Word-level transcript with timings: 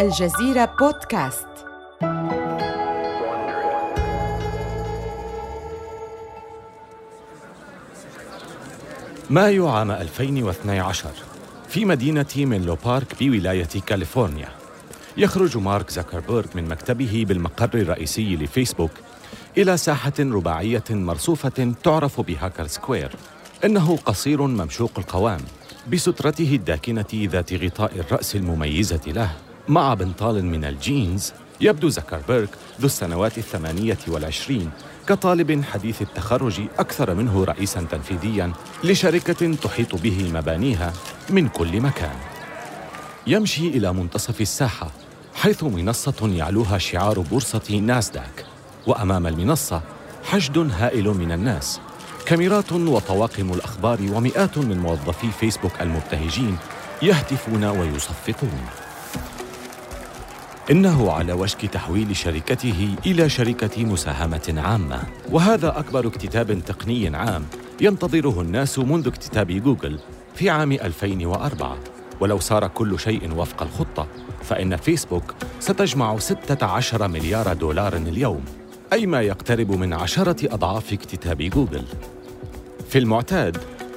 الجزيرة 0.00 0.64
بودكاست. 0.64 1.46
مايو 9.30 9.68
عام 9.68 9.90
2012 9.90 11.10
في 11.68 11.84
مدينة 11.84 12.26
مينلو 12.36 12.76
بارك 12.84 13.14
بولاية 13.20 13.68
كاليفورنيا. 13.86 14.48
يخرج 15.16 15.58
مارك 15.58 15.90
زكربيرغ 15.90 16.46
من 16.54 16.68
مكتبه 16.68 17.24
بالمقر 17.28 17.70
الرئيسي 17.74 18.36
لفيسبوك 18.36 18.92
إلى 19.58 19.76
ساحة 19.76 20.12
رباعية 20.20 20.84
مرصوفة 20.90 21.74
تعرف 21.82 22.20
ب 22.20 22.27
Hacker 22.27 22.66
Square 22.66 23.10
إنه 23.64 23.96
قصير 23.96 24.42
ممشوق 24.42 24.92
القوام 24.98 25.40
بسترته 25.92 26.54
الداكنة 26.54 27.06
ذات 27.14 27.52
غطاء 27.52 27.92
الرأس 27.98 28.36
المميزة 28.36 29.00
له. 29.06 29.49
مع 29.70 29.94
بنطال 29.94 30.44
من 30.44 30.64
الجينز 30.64 31.32
يبدو 31.60 31.88
زكربيرغ 31.88 32.48
ذو 32.80 32.86
السنوات 32.86 33.38
الثمانية 33.38 33.98
والعشرين 34.08 34.70
كطالب 35.06 35.64
حديث 35.72 36.02
التخرج 36.02 36.60
أكثر 36.78 37.14
منه 37.14 37.44
رئيساً 37.44 37.86
تنفيذياً 37.90 38.52
لشركة 38.84 39.54
تحيط 39.54 39.94
به 39.94 40.30
مبانيها 40.34 40.92
من 41.30 41.48
كل 41.48 41.80
مكان. 41.80 42.16
يمشي 43.26 43.68
إلى 43.68 43.92
منتصف 43.92 44.40
الساحة 44.40 44.90
حيث 45.34 45.64
منصة 45.64 46.30
يعلوها 46.34 46.78
شعار 46.78 47.20
بورصة 47.20 47.80
ناسداك 47.82 48.44
وأمام 48.86 49.26
المنصة 49.26 49.82
حشد 50.24 50.58
هائل 50.58 51.08
من 51.08 51.32
الناس 51.32 51.80
كاميرات 52.26 52.72
وطواقم 52.72 53.52
الأخبار 53.52 53.98
ومئات 54.12 54.58
من 54.58 54.78
موظفي 54.78 55.30
فيسبوك 55.40 55.72
المبتهجين 55.80 56.56
يهتفون 57.02 57.64
ويصفقون. 57.64 58.89
إنه 60.70 61.12
على 61.12 61.32
وشك 61.32 61.66
تحويل 61.66 62.16
شركته 62.16 62.94
إلى 63.06 63.28
شركة 63.28 63.84
مساهمة 63.84 64.54
عامة. 64.56 65.02
وهذا 65.30 65.78
أكبر 65.78 66.06
اكتتاب 66.06 66.64
تقني 66.64 67.16
عام 67.16 67.44
ينتظره 67.80 68.40
الناس 68.40 68.78
منذ 68.78 69.06
اكتتاب 69.06 69.46
جوجل 69.46 69.98
في 70.34 70.50
عام 70.50 70.72
2004 70.72 71.78
ولو 72.20 72.38
صار 72.38 72.68
كل 72.68 72.98
شيء 72.98 73.34
وفق 73.36 73.62
الخطة 73.62 74.08
فإن 74.42 74.76
فيسبوك 74.76 75.34
ستجمع 75.60 76.18
16 76.18 77.08
مليار 77.08 77.52
دولار 77.52 77.96
اليوم 77.96 78.44
أي 78.92 79.06
ما 79.06 79.20
يقترب 79.20 79.70
من 79.72 79.92
عشرة 79.92 80.54
أضعاف 80.54 80.92
اكتتاب 80.92 81.42
جوجل. 81.42 81.84
في 82.88 82.98
المعتاد 82.98 83.56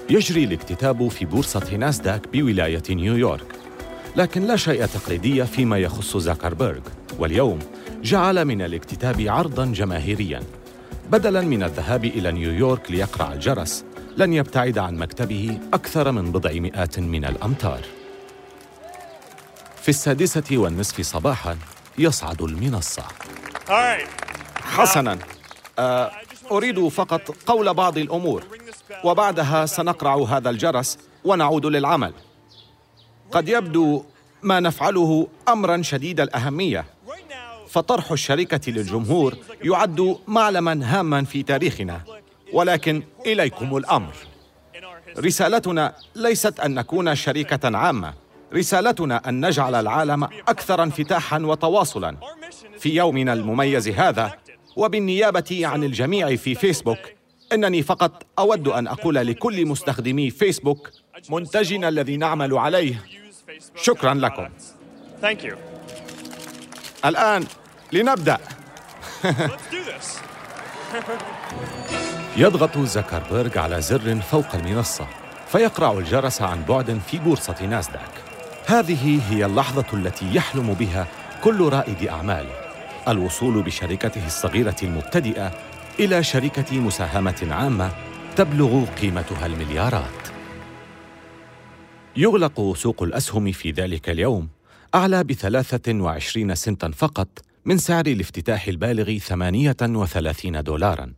يجري 0.09 0.43
الاكتتاب 0.43 1.07
في 1.07 1.25
بورصة 1.25 1.75
ناسداك 1.75 2.27
بولاية 2.33 2.83
نيويورك. 2.89 3.62
لكن 4.15 4.41
لا 4.41 4.55
شيء 4.55 4.85
تقليدي 4.85 5.45
فيما 5.45 5.77
يخص 5.77 6.17
زاكربيرغ. 6.17 6.81
واليوم 7.19 7.59
جعل 8.01 8.45
من 8.45 8.61
الاكتتاب 8.61 9.21
عرضا 9.21 9.65
جماهيريا. 9.65 10.43
بدلا 11.09 11.41
من 11.41 11.63
الذهاب 11.63 12.05
إلى 12.05 12.31
نيويورك 12.31 12.91
ليقرع 12.91 13.33
الجرس 13.33 13.85
لن 14.17 14.33
يبتعد 14.33 14.77
عن 14.77 14.95
مكتبه 14.97 15.59
أكثر 15.73 16.11
من 16.11 16.31
بضع 16.31 16.51
مئات 16.51 16.99
من 16.99 17.25
الأمتار. 17.25 17.81
في 19.81 19.89
السادسة 19.89 20.43
والنصف 20.51 21.01
صباحا 21.01 21.57
يصعد 21.97 22.41
المنصة. 22.41 23.03
حسنا. 24.63 25.19
آه، 25.79 26.11
أريد 26.51 26.87
فقط 26.87 27.35
قول 27.45 27.73
بعض 27.73 27.97
الأمور 27.97 28.43
وبعدها 29.03 29.65
سنقرع 29.65 30.15
هذا 30.15 30.49
الجرس 30.49 30.97
ونعود 31.23 31.65
للعمل. 31.65 32.13
قد 33.33 33.49
يبدو 33.49 34.03
ما 34.43 34.59
نفعله 34.59 35.27
امرا 35.47 35.81
شديد 35.81 36.19
الأهمية. 36.19 36.85
فطرح 37.67 38.11
الشركة 38.11 38.71
للجمهور 38.71 39.37
يعد 39.63 40.17
معلما 40.27 40.79
هاما 40.83 41.23
في 41.23 41.43
تاريخنا 41.43 42.01
ولكن 42.53 43.03
إليكم 43.25 43.77
الأمر. 43.77 44.13
رسالتنا 45.17 45.93
ليست 46.15 46.59
أن 46.59 46.75
نكون 46.75 47.15
شركة 47.15 47.77
عامة. 47.77 48.13
رسالتنا 48.53 49.29
أن 49.29 49.45
نجعل 49.45 49.75
العالم 49.75 50.23
أكثر 50.23 50.83
انفتاحا 50.83 51.39
وتواصلا. 51.39 52.17
في 52.79 52.95
يومنا 52.95 53.33
المميز 53.33 53.87
هذا 53.87 54.33
وبالنيابة 54.75 55.59
عن 55.67 55.83
الجميع 55.83 56.35
في 56.35 56.55
فيسبوك 56.55 56.99
إنني 57.53 57.81
فقط 57.83 58.25
أود 58.39 58.67
أن 58.67 58.87
أقول 58.87 59.15
لكل 59.15 59.65
مستخدمي 59.65 60.29
فيسبوك 60.29 60.89
منتجنا 61.29 61.89
الذي 61.89 62.17
نعمل 62.17 62.57
عليه 62.57 63.05
شكرا 63.75 64.13
لكم. 64.13 64.49
الآن 67.05 67.45
لنبدأ. 67.91 68.37
يضغط 72.37 72.77
زكربيرغ 72.77 73.59
على 73.59 73.81
زر 73.81 74.21
فوق 74.21 74.55
المنصة 74.55 75.07
فيقرع 75.47 75.91
الجرس 75.91 76.41
عن 76.41 76.63
بعد 76.63 77.01
في 77.07 77.17
بورصة 77.19 77.65
ناسداك. 77.65 78.11
هذه 78.65 79.21
هي 79.29 79.45
اللحظة 79.45 79.85
التي 79.93 80.35
يحلم 80.35 80.73
بها 80.73 81.07
كل 81.43 81.69
رائد 81.69 82.07
أعمال. 82.07 82.45
الوصول 83.07 83.61
بشركته 83.61 84.25
الصغيرة 84.25 84.75
المبتدئة 84.83 85.51
إلى 85.99 86.23
شركة 86.23 86.79
مساهمة 86.79 87.47
عامة 87.51 87.91
تبلغ 88.35 88.85
قيمتها 89.01 89.45
المليارات. 89.45 90.22
يغلق 92.17 92.73
سوق 92.75 93.03
الأسهم 93.03 93.51
في 93.51 93.71
ذلك 93.71 94.09
اليوم 94.09 94.49
أعلى 94.95 95.23
بثلاثة 95.23 95.93
وعشرين 95.93 96.55
سنتا 96.55 96.91
فقط 96.91 97.27
من 97.65 97.77
سعر 97.77 98.05
الافتتاح 98.05 98.67
البالغ 98.67 99.17
ثمانية 99.17 99.75
وثلاثين 99.81 100.63
دولاراً. 100.63 101.13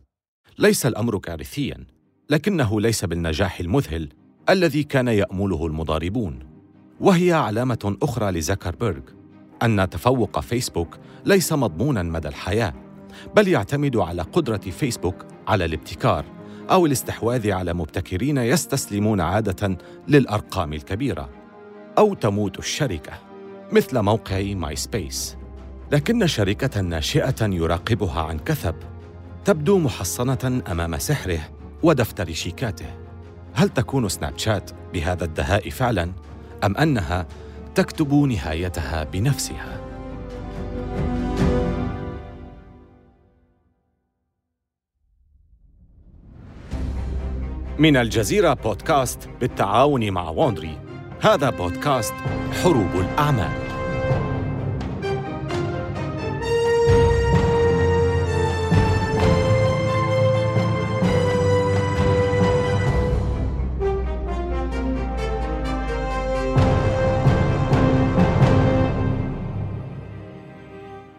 ليس 0.58 0.86
الأمر 0.86 1.18
كارثياً 1.18 1.86
لكنه 2.30 2.80
ليس 2.80 3.04
بالنجاح 3.04 3.60
المذهل 3.60 4.08
الذي 4.50 4.82
كان 4.82 5.08
يأمله 5.08 5.66
المضاربون. 5.66 6.38
وهي 7.00 7.32
علامة 7.32 7.96
أخرى 8.02 8.30
لزكربيرغ 8.30 9.02
أن 9.62 9.88
تفوق 9.90 10.40
فيسبوك 10.40 10.98
ليس 11.24 11.52
مضموناً 11.52 12.02
مدى 12.02 12.28
الحياة 12.28 12.74
بل 13.36 13.48
يعتمد 13.48 13.96
على 13.96 14.22
قدرة 14.22 14.70
فيسبوك 14.70 15.26
على 15.48 15.64
الابتكار. 15.64 16.35
أو 16.70 16.86
الاستحواذ 16.86 17.50
على 17.50 17.74
مبتكرين 17.74 18.38
يستسلمون 18.38 19.20
عادة 19.20 19.78
للأرقام 20.08 20.72
الكبيرة 20.72 21.28
أو 21.98 22.14
تموت 22.14 22.58
الشركة 22.58 23.12
مثل 23.72 24.02
موقع 24.02 24.42
MySpace 24.42 25.36
لكن 25.92 26.26
شركة 26.26 26.80
ناشئة 26.80 27.44
يراقبها 27.46 28.22
عن 28.22 28.38
كثب 28.38 28.74
تبدو 29.44 29.78
محصنة 29.78 30.62
أمام 30.70 30.98
سحره 30.98 31.40
ودفتر 31.82 32.32
شيكاته 32.32 32.86
هل 33.54 33.68
تكون 33.68 34.08
سناب 34.08 34.38
شات 34.38 34.70
بهذا 34.94 35.24
الدهاء 35.24 35.70
فعلا 35.70 36.12
أم 36.64 36.76
أنها 36.76 37.26
تكتب 37.74 38.14
نهايتها 38.14 39.04
بنفسها؟ 39.04 39.80
من 47.78 47.96
الجزيرة 47.96 48.54
بودكاست 48.54 49.28
بالتعاون 49.40 50.10
مع 50.10 50.28
ووندري 50.28 50.78
هذا 51.20 51.50
بودكاست 51.50 52.14
حروب 52.62 52.90
الأعمال. 52.94 53.66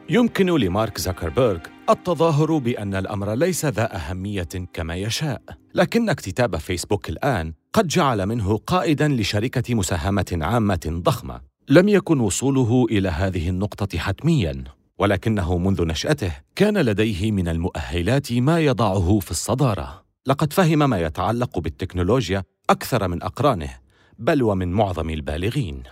يمكن 0.10 0.46
لمارك 0.46 0.98
زكربيرغ 0.98 1.60
التظاهر 1.90 2.58
بأن 2.58 2.96
الأمر 2.96 3.34
ليس 3.34 3.66
ذا 3.66 3.96
أهمية 3.96 4.48
كما 4.74 4.96
يشاء. 4.96 5.42
لكن 5.78 6.10
اكتتاب 6.10 6.58
فيسبوك 6.58 7.10
الآن 7.10 7.54
قد 7.74 7.88
جعل 7.88 8.26
منه 8.26 8.58
قائدا 8.58 9.08
لشركة 9.08 9.76
مساهمة 9.76 10.40
عامة 10.42 11.02
ضخمة. 11.04 11.42
لم 11.70 11.90
يكن 11.90 12.20
وصوله 12.20 12.86
إلى 12.92 13.10
هذه 13.10 13.50
النقطة 13.50 13.98
حتميا 13.98 14.64
ولكنه 14.98 15.58
منذ 15.58 15.86
نشأته 15.86 16.32
كان 16.56 16.78
لديه 16.78 17.32
من 17.32 17.48
المؤهلات 17.48 18.34
ما 18.34 18.60
يضعه 18.60 19.20
في 19.20 19.32
الصدارة. 19.32 20.04
لقد 20.28 20.54
فهم 20.54 20.90
ما 20.90 21.02
يتعلق 21.02 21.60
بالتكنولوجيا 21.60 22.44
أكثر 22.70 23.08
من 23.08 23.24
أقرانه 23.24 23.78
بل 24.20 24.44
ومن 24.44 24.72
معظم 24.72 25.10
البالغين. 25.10 25.84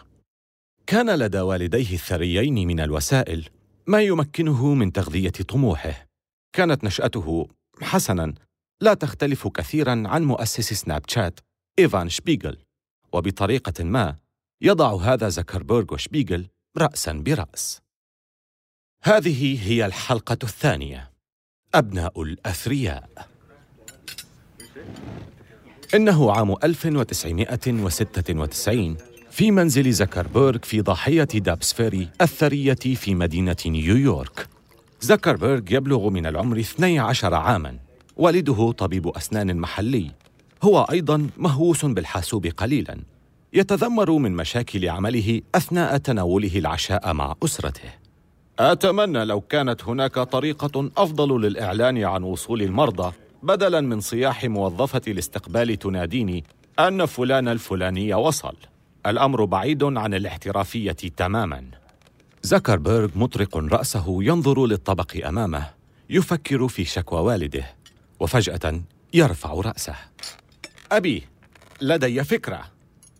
كان 0.87 1.09
لدى 1.15 1.39
والديه 1.39 1.93
الثريين 1.93 2.67
من 2.67 2.79
الوسائل 2.79 3.49
ما 3.87 4.01
يمكنه 4.01 4.73
من 4.73 4.91
تغذية 4.91 5.29
طموحه. 5.29 6.07
كانت 6.53 6.83
نشأته 6.83 7.47
حسنا 7.81 8.33
لا 8.81 8.93
تختلف 8.93 9.47
كثيرا 9.47 10.03
عن 10.05 10.23
مؤسس 10.23 10.73
سناب 10.73 11.01
شات 11.07 11.39
إيفان 11.79 12.09
شبيغل. 12.09 12.57
وبطريقة 13.13 13.83
ما 13.83 14.15
يضع 14.61 14.95
هذا 14.95 15.29
زكربيرغ 15.29 15.93
وشبيغل 15.93 16.47
رأسا 16.77 17.11
برأس. 17.11 17.81
هذه 19.03 19.71
هي 19.71 19.85
الحلقة 19.85 20.37
الثانية. 20.43 21.11
أبناء 21.73 22.21
الأثرياء. 22.21 23.29
إنه 25.95 26.31
عام 26.31 26.55
1996 26.63 28.97
في 29.31 29.51
منزل 29.51 29.91
زكربيرغ 29.91 30.59
في 30.59 30.81
ضاحية 30.81 31.23
دابسفيري 31.23 32.09
الثرية 32.21 32.73
في 32.73 33.15
مدينة 33.15 33.57
نيويورك. 33.65 34.47
زكربيرغ 35.01 35.61
يبلغ 35.71 36.09
من 36.09 36.25
العمر 36.25 36.59
12 36.59 37.33
عاماً. 37.33 37.84
والده 38.17 38.71
طبيب 38.71 39.07
أسنان 39.07 39.57
محلي. 39.57 40.11
هو 40.63 40.87
أيضاً 40.91 41.27
مهووس 41.37 41.85
بالحاسوب 41.85 42.45
قليلاً. 42.45 42.99
يتذمر 43.53 44.11
من 44.11 44.31
مشاكل 44.31 44.89
عمله 44.89 45.41
أثناء 45.55 45.97
تناوله 45.97 46.57
العشاء 46.57 47.13
مع 47.13 47.35
أسرته. 47.43 47.89
أتمنى 48.59 49.25
لو 49.25 49.41
كانت 49.41 49.83
هناك 49.83 50.13
طريقة 50.13 50.91
أفضل 50.97 51.41
للإعلان 51.41 52.03
عن 52.03 52.23
وصول 52.23 52.61
المرضى 52.61 53.13
بدلاً 53.43 53.81
من 53.81 53.99
صياح 53.99 54.45
موظفة 54.45 55.01
الاستقبال 55.07 55.79
تناديني 55.79 56.43
أن 56.79 57.05
فلان 57.05 57.47
الفلاني 57.47 58.13
وصل. 58.13 58.55
الأمر 59.05 59.45
بعيد 59.45 59.83
عن 59.83 60.13
الاحترافية 60.13 60.91
تماماً. 60.91 61.63
زكربيرغ 62.41 63.09
مطرق 63.15 63.57
رأسه 63.57 64.23
ينظر 64.23 64.65
للطبق 64.65 65.27
أمامه 65.27 65.69
يفكر 66.09 66.67
في 66.67 66.85
شكوى 66.85 67.19
والده. 67.19 67.65
وفجأة 68.19 68.81
يرفع 69.13 69.53
رأسه. 69.53 69.95
أبي 70.91 71.23
لدي 71.81 72.23
فكرة. 72.23 72.71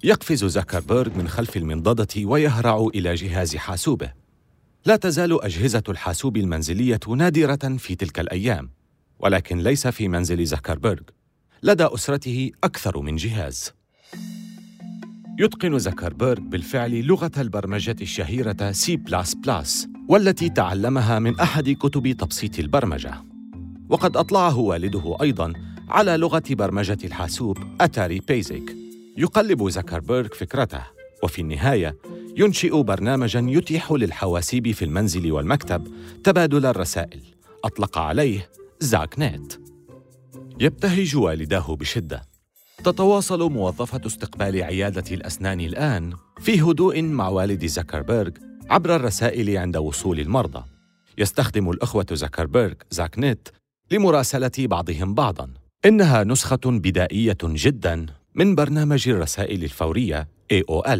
يقفز 0.04 0.46
زكربيرغ 0.46 1.18
من 1.18 1.28
خلف 1.28 1.58
المنضدة 1.58 2.26
ويهرع 2.26 2.88
إلى 2.96 3.16
جهاز 3.16 3.56
حاسوبه. 3.56 4.14
لا 4.86 4.96
تزال 4.96 5.44
أجهزة 5.44 5.84
الحاسوب 5.90 6.38
المنزلية 6.38 7.00
نادرة 7.08 7.78
في 7.78 7.96
تلك 7.96 8.20
الأيام 8.20 8.70
ولكن 9.20 9.58
ليس 9.58 9.88
في 9.88 10.08
منزل 10.08 10.46
زكربيرغ. 10.46 11.04
لدى 11.64 11.86
أسرته 11.86 12.52
أكثر 12.64 13.00
من 13.00 13.16
جهاز. 13.16 13.74
يتقن 15.40 15.80
زكربيرغ 15.80 16.40
بالفعل 16.40 17.06
لغة 17.06 17.32
البرمجة 17.38 17.96
الشهيرة 18.02 18.72
سي 18.72 18.96
بلاس 18.96 19.36
بلاس 19.36 19.88
والتي 20.10 20.50
تعلمها 20.50 21.20
من 21.20 21.40
أحد 21.40 21.70
كتب 21.70 22.12
تبسيط 22.12 22.60
البرمجة. 22.60 23.35
وقد 23.90 24.18
أطلعه 24.18 24.58
والده 24.58 25.18
أيضاً 25.22 25.54
على 25.90 26.18
لغة 26.18 26.44
برمجة 26.50 26.98
الحاسوب 27.04 27.58
Atari 27.82 28.20
BASIC 28.20 28.76
يقلب 29.18 29.70
زكربيرغ 29.70 30.28
فكرته 30.28 30.82
وفي 31.24 31.42
النهاية 31.42 31.98
ينشئ 32.38 32.82
برنامجاً 32.82 33.46
يتيح 33.50 33.92
للحواسيب 33.92 34.72
في 34.72 34.86
المنزل 34.86 35.32
والمكتب 35.32 35.88
تبادل 36.24 36.66
الرسائل. 36.66 37.22
أطلق 37.64 37.98
عليه 37.98 38.50
ZuckNet. 38.80 39.54
يبتهج 40.60 41.16
والداه 41.16 41.76
بشدة. 41.76 42.22
تتواصل 42.84 43.52
موظفة 43.52 44.02
استقبال 44.06 44.64
عيادة 44.64 45.16
الأسنان 45.16 45.60
الآن 45.60 46.14
في 46.40 46.62
هدوء 46.62 47.02
مع 47.02 47.30
والد 47.30 47.66
زكربيرغ 47.66 48.32
عبر 48.70 48.96
الرسائل 48.96 49.58
عند 49.58 49.78
وصول 49.78 50.20
المرضى. 50.20 50.64
يستخدم 51.18 51.70
الأخوة 51.70 52.06
زكربيرغ 52.12 52.74
زاك 52.92 53.20
نت 53.20 53.48
لمراسلة 53.92 54.52
بعضهم 54.60 55.14
بعضاً. 55.14 55.50
إنها 55.86 56.24
نسخة 56.24 56.60
بدائية 56.66 57.38
جداً 57.44 58.06
من 58.36 58.56
برنامج 58.56 59.10
الرسائل 59.10 59.64
الفورية 59.64 60.28
AOL 60.54 61.00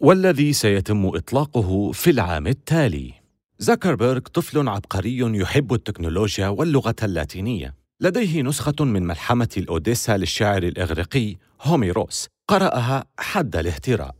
والذي 0.00 0.52
سيتم 0.52 1.06
إطلاقه 1.06 1.92
في 1.92 2.10
العام 2.10 2.46
التالي. 2.46 3.12
زكربيرغ 3.58 4.18
طفل 4.18 4.68
عبقري 4.68 5.18
يحب 5.18 5.72
التكنولوجيا 5.72 6.48
واللغة 6.48 6.96
اللاتينية. 7.02 7.74
لديه 8.00 8.42
نسخة 8.42 8.84
من 8.84 9.02
ملحمة 9.02 9.48
الأوديسا 9.56 10.16
للشاعر 10.16 10.62
الإغريقي 10.62 11.36
هوميروس 11.62 12.28
قرأها 12.48 13.04
حد 13.18 13.56
الاهتراء. 13.56 14.16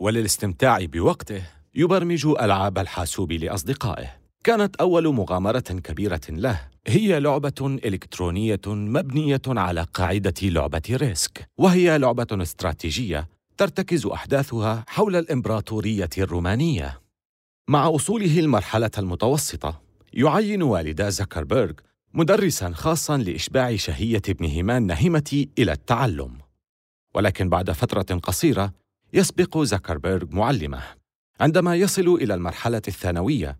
وللاستمتاع 0.00 0.84
بوقته 0.84 1.42
يبرمج 1.74 2.26
ألعاب 2.26 2.78
الحاسوب 2.78 3.32
لأصدقائه. 3.32 4.21
كانت 4.44 4.76
أول 4.76 5.14
مغامرة 5.14 5.60
كبيرة 5.60 6.20
له. 6.28 6.60
هي 6.86 7.20
لعبة 7.20 7.78
إلكترونية 7.84 8.60
مبنية 8.66 9.42
على 9.46 9.86
قاعدة 9.94 10.34
لعبة 10.42 10.82
ريسك 10.90 11.48
وهي 11.58 11.98
لعبة 11.98 12.26
استراتيجية 12.32 13.28
ترتكز 13.56 14.06
أحداثها 14.06 14.84
حول 14.88 15.16
الإمبراطورية 15.16 16.10
الرومانية. 16.18 17.00
مع 17.68 17.86
وصوله 17.86 18.38
المرحلة 18.38 18.90
المتوسطة 18.98 19.80
يعين 20.12 20.62
والدا 20.62 21.08
زكربيرغ 21.08 21.72
مدرسا 22.14 22.70
خاصا 22.70 23.16
لإشباع 23.16 23.76
شهية 23.76 24.22
ابنهما 24.28 24.78
النهمة 24.78 25.46
إلى 25.58 25.72
التعلم. 25.72 26.38
ولكن 27.14 27.48
بعد 27.48 27.70
فترة 27.70 28.18
قصيرة 28.18 28.72
يسبق 29.12 29.58
زكربيرغ 29.58 30.26
معلمه. 30.30 30.82
عندما 31.40 31.76
يصل 31.76 32.08
إلى 32.08 32.34
المرحلة 32.34 32.82
الثانوية 32.88 33.56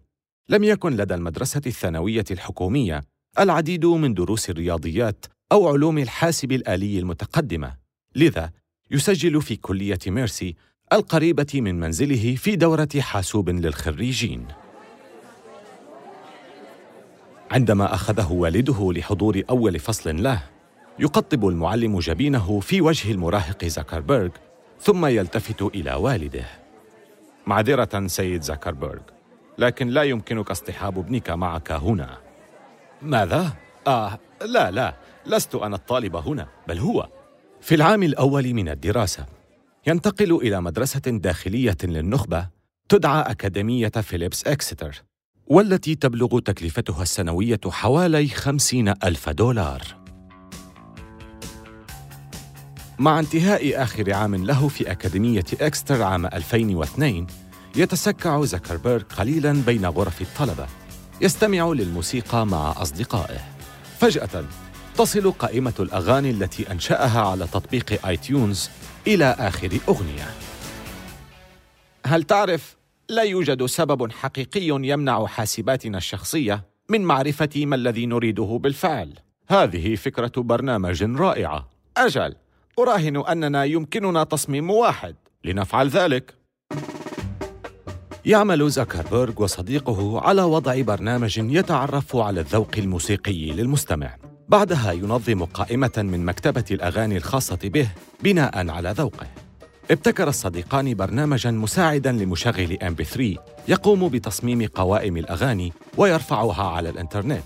لم 0.49 0.65
يكن 0.65 0.97
لدى 0.97 1.15
المدرسة 1.15 1.61
الثانوية 1.67 2.25
الحكومية 2.31 3.03
العديد 3.39 3.87
من 3.87 4.15
دروس 4.15 4.51
الرياضيات 4.51 5.27
أو 5.53 5.69
علوم 5.69 5.99
الحاسب 5.99 6.53
الآلي 6.53 6.99
المتقدمة. 6.99 7.77
لذا 8.17 8.51
يسجل 8.91 9.43
في 9.43 9.57
كلية 9.57 9.99
ميرسي 10.07 10.55
القريبة 10.93 11.47
من 11.55 11.81
منزله 11.81 12.35
في 12.37 12.57
دورة 12.57 12.89
حاسوب 12.99 13.51
للخريجين. 13.51 14.47
عندما 17.51 17.95
أخذه 17.95 18.33
والده 18.33 18.93
لحضور 18.93 19.43
أول 19.51 19.79
فصل 19.79 20.23
له 20.23 20.43
يقطب 20.99 21.49
المعلم 21.49 21.99
جبينه 21.99 22.61
في 22.61 22.81
وجه 22.81 23.13
المراهق 23.13 23.65
زكربيرغ 23.65 24.31
ثم 24.81 25.07
يلتفت 25.07 25.63
إلى 25.63 25.95
والده. 25.95 26.47
معذرة 27.47 28.07
سيد 28.07 28.43
زكربيرغ. 28.43 29.22
لكن 29.59 29.89
لا 29.89 30.03
يمكنك 30.03 30.51
اصطحاب 30.51 30.99
ابنك 30.99 31.31
معك 31.31 31.73
هنا. 31.73 32.19
ماذا؟ 33.03 33.53
آه 33.87 34.19
لا 34.47 34.71
لا 34.71 34.95
لست 35.27 35.55
أنا 35.55 35.77
الطالب 35.77 36.17
هنا 36.17 36.49
بل 36.69 36.79
هو. 36.79 37.09
في 37.61 37.75
العام 37.75 38.03
الأول 38.03 38.55
من 38.55 38.69
الدراسة 38.69 39.27
ينتقل 39.87 40.33
إلى 40.37 40.61
مدرسة 40.61 41.01
داخلية 41.07 41.77
للنخبة 41.85 42.49
تدعى 42.89 43.21
أكاديمية 43.21 43.89
فيليبس 43.89 44.47
إكستر 44.47 45.03
والتي 45.47 45.95
تبلغ 45.95 46.39
تكلفتها 46.39 47.03
السنوية 47.03 47.61
حوالي 47.67 48.29
خمسين 48.29 48.89
ألف 48.89 49.29
دولار. 49.29 49.83
مع 52.99 53.19
انتهاء 53.19 53.83
آخر 53.83 54.13
عام 54.13 54.35
له 54.35 54.69
في 54.69 54.91
أكاديمية 54.91 55.45
إكستر 55.61 56.03
عام 56.03 56.27
2002 56.27 57.27
يتسكع 57.77 58.45
زكربيرغ 58.45 59.03
قليلا 59.03 59.63
بين 59.67 59.87
غرف 59.87 60.23
الطلبة 60.23 60.67
يستمع 61.21 61.73
للموسيقى 61.73 62.47
مع 62.47 62.83
أصدقائه. 62.83 63.41
فجأة 63.99 64.45
تصل 64.97 65.33
قائمة 65.33 65.75
الأغاني 65.81 66.31
التي 66.31 66.73
أنشأها 66.73 67.21
على 67.21 67.47
تطبيق 67.47 68.07
iTunes 68.07 68.71
إلى 69.07 69.37
آخر 69.39 69.79
أغنية. 69.89 70.31
هل 72.07 72.23
تعرف 72.23 72.77
لا 73.09 73.23
يوجد 73.23 73.67
سبب 73.67 74.13
حقيقي 74.13 74.67
يمنع 74.67 75.27
حاسباتنا 75.27 75.99
الشخصية 75.99 76.65
من 76.89 77.01
معرفة 77.01 77.51
ما 77.57 77.77
الذي 77.77 78.07
نريده 78.07 78.59
بالفعل؟ 78.63 79.15
هذه 79.49 79.95
فكرة 79.95 80.33
برنامج 80.37 81.03
رائعة. 81.03 81.69
أجل 81.97 82.35
أراهن 82.79 83.17
أننا 83.17 83.65
يمكننا 83.65 84.25
تصميم 84.25 84.71
واحد. 84.71 85.17
لنفعل 85.45 85.89
ذلك 85.89 86.42
يعمل 88.25 88.71
زكربيرغ 88.71 89.43
وصديقه 89.43 90.21
على 90.21 90.43
وضع 90.43 90.81
برنامج 90.81 91.39
يتعرف 91.39 92.17
على 92.17 92.41
الذوق 92.41 92.71
الموسيقي 92.79 93.51
للمستمع. 93.51 94.17
بعدها 94.49 94.93
ينظم 94.93 95.45
قائمة 95.45 95.93
من 95.97 96.25
مكتبة 96.25 96.65
الأغاني 96.71 97.17
الخاصة 97.17 97.59
به 97.65 97.89
بناء 98.23 98.71
على 98.71 98.95
ذوقه. 98.97 99.27
ابتكر 99.91 100.29
الصديقان 100.29 100.95
برنامجا 100.95 101.51
مساعدا 101.51 102.13
لمشغل 102.13 102.83
MP3 102.83 103.37
يقوم 103.69 104.09
بتصميم 104.09 104.67
قوائم 104.67 105.17
الأغاني 105.17 105.73
ويرفعها 105.97 106.65
على 106.65 106.89
الإنترنت. 106.89 107.45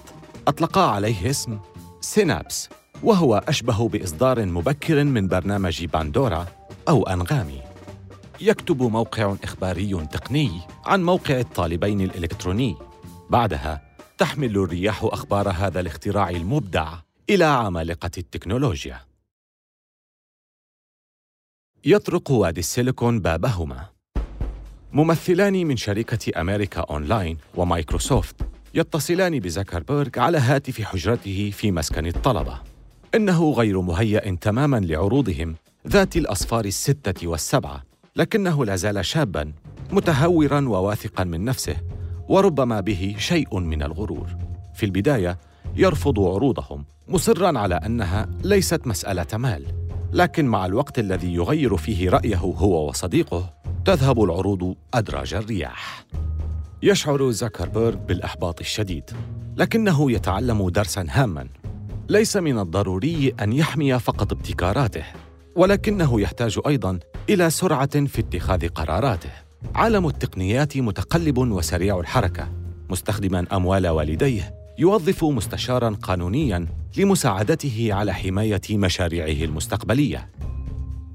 اطلقا 0.48 0.90
عليه 0.90 1.30
اسم 1.30 1.58
Synapse 2.00 2.68
وهو 3.02 3.44
أشبه 3.48 3.88
بإصدار 3.88 4.46
مبكر 4.46 5.04
من 5.04 5.28
برنامج 5.28 5.84
Pandora 5.84 6.46
أو 6.88 7.02
أنغامي. 7.02 7.65
يكتب 8.40 8.82
موقع 8.82 9.36
إخباري 9.44 10.06
تقني 10.12 10.60
عن 10.84 11.02
موقع 11.02 11.40
الطالبين 11.40 12.00
الإلكتروني. 12.00 12.76
بعدها 13.30 13.82
تحمل 14.18 14.56
الرياح 14.56 15.04
أخبار 15.04 15.50
هذا 15.50 15.80
الاختراع 15.80 16.30
المبدع 16.30 16.94
إلى 17.30 17.44
عمالقة 17.44 18.10
التكنولوجيا. 18.18 19.00
يطرق 21.84 22.30
وادي 22.30 22.60
السيليكون 22.60 23.20
بابهما. 23.20 23.88
ممثلان 24.92 25.66
من 25.66 25.76
شركة 25.76 26.40
أمريكا 26.40 26.80
أونلاين 26.80 27.38
ومايكروسوفت 27.54 28.36
يتصلان 28.74 29.38
بزكربيرغ 29.38 30.10
على 30.16 30.38
هاتف 30.38 30.82
حجرته 30.82 31.50
في 31.50 31.72
مسكن 31.72 32.06
الطلبة. 32.06 32.62
إنه 33.14 33.50
غير 33.50 33.80
مهيأ 33.80 34.34
تماما 34.34 34.76
لعروضهم 34.76 35.54
ذات 35.88 36.16
الأصفار 36.16 36.64
الستة 36.64 37.26
والسبعة 37.26 37.82
لكنه 38.16 38.64
لا 38.64 38.76
زال 38.76 39.04
شابا 39.04 39.52
متهورا 39.92 40.68
وواثقا 40.68 41.24
من 41.24 41.44
نفسه 41.44 41.76
وربما 42.28 42.80
به 42.80 43.14
شيء 43.18 43.58
من 43.58 43.82
الغرور. 43.82 44.26
في 44.74 44.86
البداية 44.86 45.38
يرفض 45.76 46.20
عروضهم 46.20 46.84
مصرا 47.08 47.58
على 47.58 47.74
أنها 47.74 48.28
ليست 48.44 48.86
مسألة 48.86 49.26
مال. 49.36 49.66
لكن 50.12 50.46
مع 50.46 50.66
الوقت 50.66 50.98
الذي 50.98 51.34
يغير 51.34 51.76
فيه 51.76 52.10
رأيه 52.10 52.36
هو 52.36 52.88
وصديقه 52.88 53.54
تذهب 53.84 54.22
العروض 54.22 54.76
أدراج 54.94 55.34
الرياح. 55.34 56.06
يشعر 56.82 57.30
زكربيرغ 57.30 57.96
بالإحباط 57.96 58.60
الشديد 58.60 59.10
لكنه 59.56 60.12
يتعلم 60.12 60.68
درسا 60.68 61.06
هاما. 61.10 61.48
ليس 62.08 62.36
من 62.36 62.58
الضروري 62.58 63.34
أن 63.42 63.52
يحمي 63.52 63.98
فقط 63.98 64.32
ابتكاراته. 64.32 65.04
ولكنه 65.56 66.20
يحتاج 66.20 66.58
أيضا 66.66 66.98
إلى 67.30 67.50
سرعة 67.50 68.06
في 68.06 68.20
اتخاذ 68.20 68.68
قراراته. 68.68 69.30
عالم 69.74 70.06
التقنيات 70.06 70.76
متقلب 70.76 71.38
وسريع 71.38 72.00
الحركة. 72.00 72.48
مستخدما 72.90 73.46
أموال 73.52 73.88
والديه 73.88 74.54
يوظف 74.78 75.24
مستشارا 75.24 75.90
قانونيا 76.02 76.66
لمساعدته 76.96 77.88
على 77.90 78.14
حماية 78.14 78.60
مشاريعه 78.70 79.44
المستقبلية. 79.44 80.30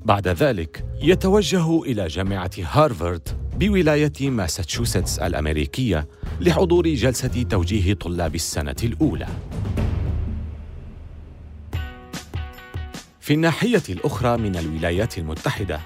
بعد 0.06 0.28
ذلك 0.28 0.86
يتوجه 1.02 1.84
إلى 1.84 2.08
جامعة 2.08 2.52
هارفارد 2.64 3.30
بولاية 3.60 4.30
ماساتشوستس 4.30 5.20
الأمريكية 5.20 6.08
لحضور 6.40 6.88
جلسة 6.88 7.44
توجيه 7.50 7.94
طلاب 7.94 8.36
السنة 8.36 8.76
الأولى. 8.84 9.28
في 13.32 13.36
الناحية 13.36 13.84
الأخرى 13.90 14.38
من 14.38 14.56
الولايات 14.56 15.18
المتحدة 15.18 15.80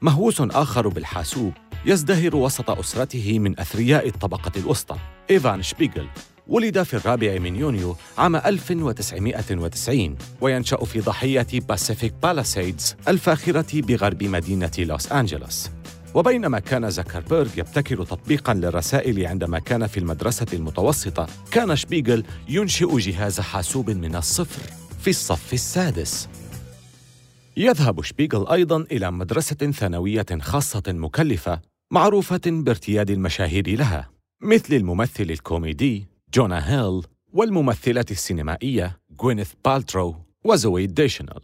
مهووس 0.00 0.40
آخر 0.40 0.88
بالحاسوب 0.88 1.52
يزدهر 1.86 2.36
وسط 2.36 2.70
أسرته 2.70 3.38
من 3.38 3.60
أثرياء 3.60 4.08
الطبقة 4.08 4.52
الوسطى 4.56 4.96
إيفان 5.30 5.62
شبيغل 5.62 6.06
ولد 6.48 6.82
في 6.82 6.94
الرابع 6.94 7.38
من 7.38 7.56
يونيو 7.56 7.96
عام 8.18 8.36
1990 8.36 10.16
وينشأ 10.40 10.84
في 10.84 11.00
ضاحية 11.00 11.46
باسيفيك 11.52 12.14
باليسيدز 12.22 12.96
الفاخرة 13.08 13.80
بغرب 13.80 14.22
مدينة 14.22 14.72
لوس 14.78 15.12
أنجلوس. 15.12 15.70
وبينما 16.14 16.58
كان 16.58 16.90
زكربيرغ 16.90 17.48
يبتكر 17.56 18.04
تطبيقا 18.04 18.54
للرسائل 18.54 19.26
عندما 19.26 19.58
كان 19.58 19.86
في 19.86 20.00
المدرسة 20.00 20.46
المتوسطة 20.52 21.26
كان 21.50 21.76
شبيغل 21.76 22.24
ينشئ 22.48 22.98
جهاز 22.98 23.40
حاسوب 23.40 23.90
من 23.90 24.16
الصفر 24.16 24.62
في 25.00 25.10
الصف 25.10 25.52
السادس. 25.52 26.28
يذهب 27.56 28.02
شبيغل 28.02 28.48
أيضا 28.48 28.80
إلى 28.80 29.10
مدرسة 29.10 29.56
ثانوية 29.70 30.26
خاصة 30.40 30.82
مكلفة 30.86 31.60
معروفة 31.92 32.40
بارتياد 32.46 33.10
المشاهير 33.10 33.76
لها 33.76 34.10
مثل 34.42 34.74
الممثل 34.74 35.22
الكوميدي 35.30 36.06
جونا 36.34 36.70
هيل 36.70 37.02
والممثلة 37.32 38.04
السينمائية 38.10 38.98
غوينيث 39.22 39.52
بالترو 39.64 40.16
وزوي 40.44 40.86
ديشانيل 40.86 41.42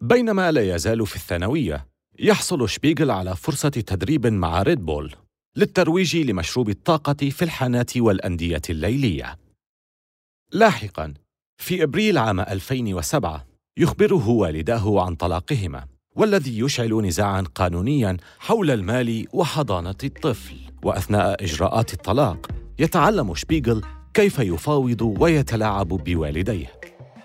بينما 0.00 0.52
لا 0.52 0.74
يزال 0.74 1.06
في 1.06 1.16
الثانوية 1.16 1.86
يحصل 2.18 2.68
شبيغل 2.68 3.10
على 3.10 3.36
فرصة 3.36 3.68
تدريب 3.68 4.26
مع 4.26 4.62
ريد 4.62 4.86
بول 4.86 5.14
للترويج 5.56 6.16
لمشروب 6.16 6.68
الطاقة 6.68 7.30
في 7.30 7.42
الحانات 7.42 7.96
والأندية 7.96 8.62
الليلية. 8.70 9.38
لاحقاً 10.52 11.14
في 11.62 11.82
أبريل 11.82 12.18
عام 12.18 12.40
2007 12.40 13.51
يخبره 13.76 14.28
والداه 14.28 15.02
عن 15.04 15.14
طلاقهما 15.14 15.84
والذي 16.16 16.58
يشعل 16.58 17.06
نزاعا 17.06 17.44
قانونيا 17.54 18.16
حول 18.38 18.70
المال 18.70 19.26
وحضانة 19.32 19.94
الطفل. 20.04 20.54
وأثناء 20.82 21.44
إجراءات 21.44 21.92
الطلاق 21.92 22.50
يتعلم 22.78 23.34
شبيغل 23.34 23.82
كيف 24.14 24.38
يفاوض 24.38 25.16
ويتلاعب 25.20 25.88
بوالديه. 25.88 26.80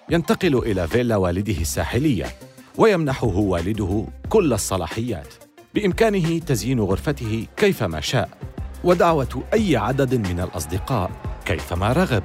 ينتقل 0.09 0.57
إلى 0.57 0.87
فيلا 0.87 1.15
والده 1.15 1.61
الساحلية 1.61 2.25
ويمنحه 2.77 3.37
والده 3.37 4.05
كل 4.29 4.53
الصلاحيات. 4.53 5.33
بإمكانه 5.75 6.39
تزيين 6.39 6.79
غرفته 6.79 7.47
كيفما 7.57 8.01
شاء 8.01 8.29
ودعوة 8.83 9.43
أي 9.53 9.77
عدد 9.77 10.15
من 10.27 10.39
الأصدقاء 10.39 11.11
كيفما 11.45 11.93
رغب. 11.93 12.23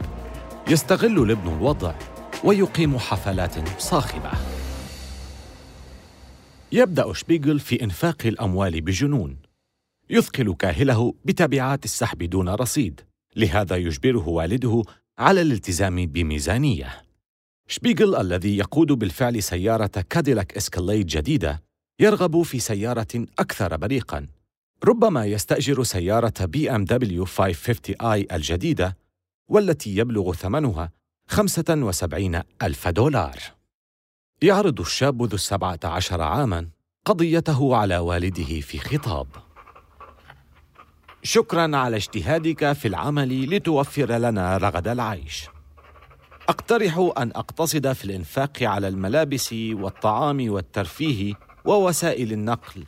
يستغل 0.69 1.23
الابن 1.23 1.49
الوضع 1.49 1.95
ويقيم 2.44 2.99
حفلات 2.99 3.80
صاخبة. 3.80 4.30
يبدأ 6.72 7.12
شبيغل 7.12 7.61
في 7.61 7.82
إنفاق 7.82 8.16
الأموال 8.25 8.80
بجنون. 8.80 9.37
يثقل 10.11 10.54
كاهله 10.54 11.14
بتبعات 11.25 11.84
السحب 11.84 12.22
دون 12.22 12.49
رصيد. 12.49 13.00
لهذا 13.37 13.76
يجبره 13.76 14.28
والده 14.28 14.82
على 15.18 15.42
الالتزام 15.42 16.06
بميزانية. 16.06 17.02
شبيغل 17.68 18.16
الذي 18.16 18.58
يقود 18.58 18.92
بالفعل 18.92 19.42
سيارة 19.42 20.04
كاديلاك 20.11 20.56
اسكاليد 20.56 21.06
جديدة 21.06 21.62
يرغب 22.00 22.42
في 22.42 22.58
سيارة 22.58 23.26
أكثر 23.38 23.76
بريقاً. 23.76 24.26
ربما 24.84 25.26
يستأجر 25.26 25.82
سيارة 25.82 26.44
بي 26.44 26.70
إم 26.70 26.84
دبليو 26.84 27.25
550 27.25 27.96
آي 28.00 28.26
الجديدة 28.32 28.96
والتي 29.49 29.96
يبلغ 29.96 30.32
ثمنها 30.32 30.92
75 31.29 32.43
ألف 32.62 32.88
دولار. 32.88 33.37
يعرض 34.43 34.81
الشاب 34.81 35.23
ذو 35.23 35.35
السبعة 35.35 35.81
عشر 35.85 36.23
عاماً 36.23 36.69
قضيته 37.05 37.76
على 37.76 37.99
والده 37.99 38.61
في 38.61 38.79
خطاب. 38.79 39.26
شكرا 41.23 41.76
على 41.76 41.97
اجتهادك 41.97 42.73
في 42.73 42.88
العمل 42.88 43.57
لتوفر 43.57 44.12
لنا 44.12 44.57
رغد 44.57 44.88
العيش. 44.88 45.49
أقترح 46.49 47.12
أن 47.19 47.31
أقتصد 47.31 47.93
في 47.93 48.05
الإنفاق 48.05 48.62
على 48.62 48.88
الملابس 48.88 49.52
والطعام 49.52 50.50
والترفيه 50.50 51.35
ووسائل 51.64 52.33
النقل 52.33 52.85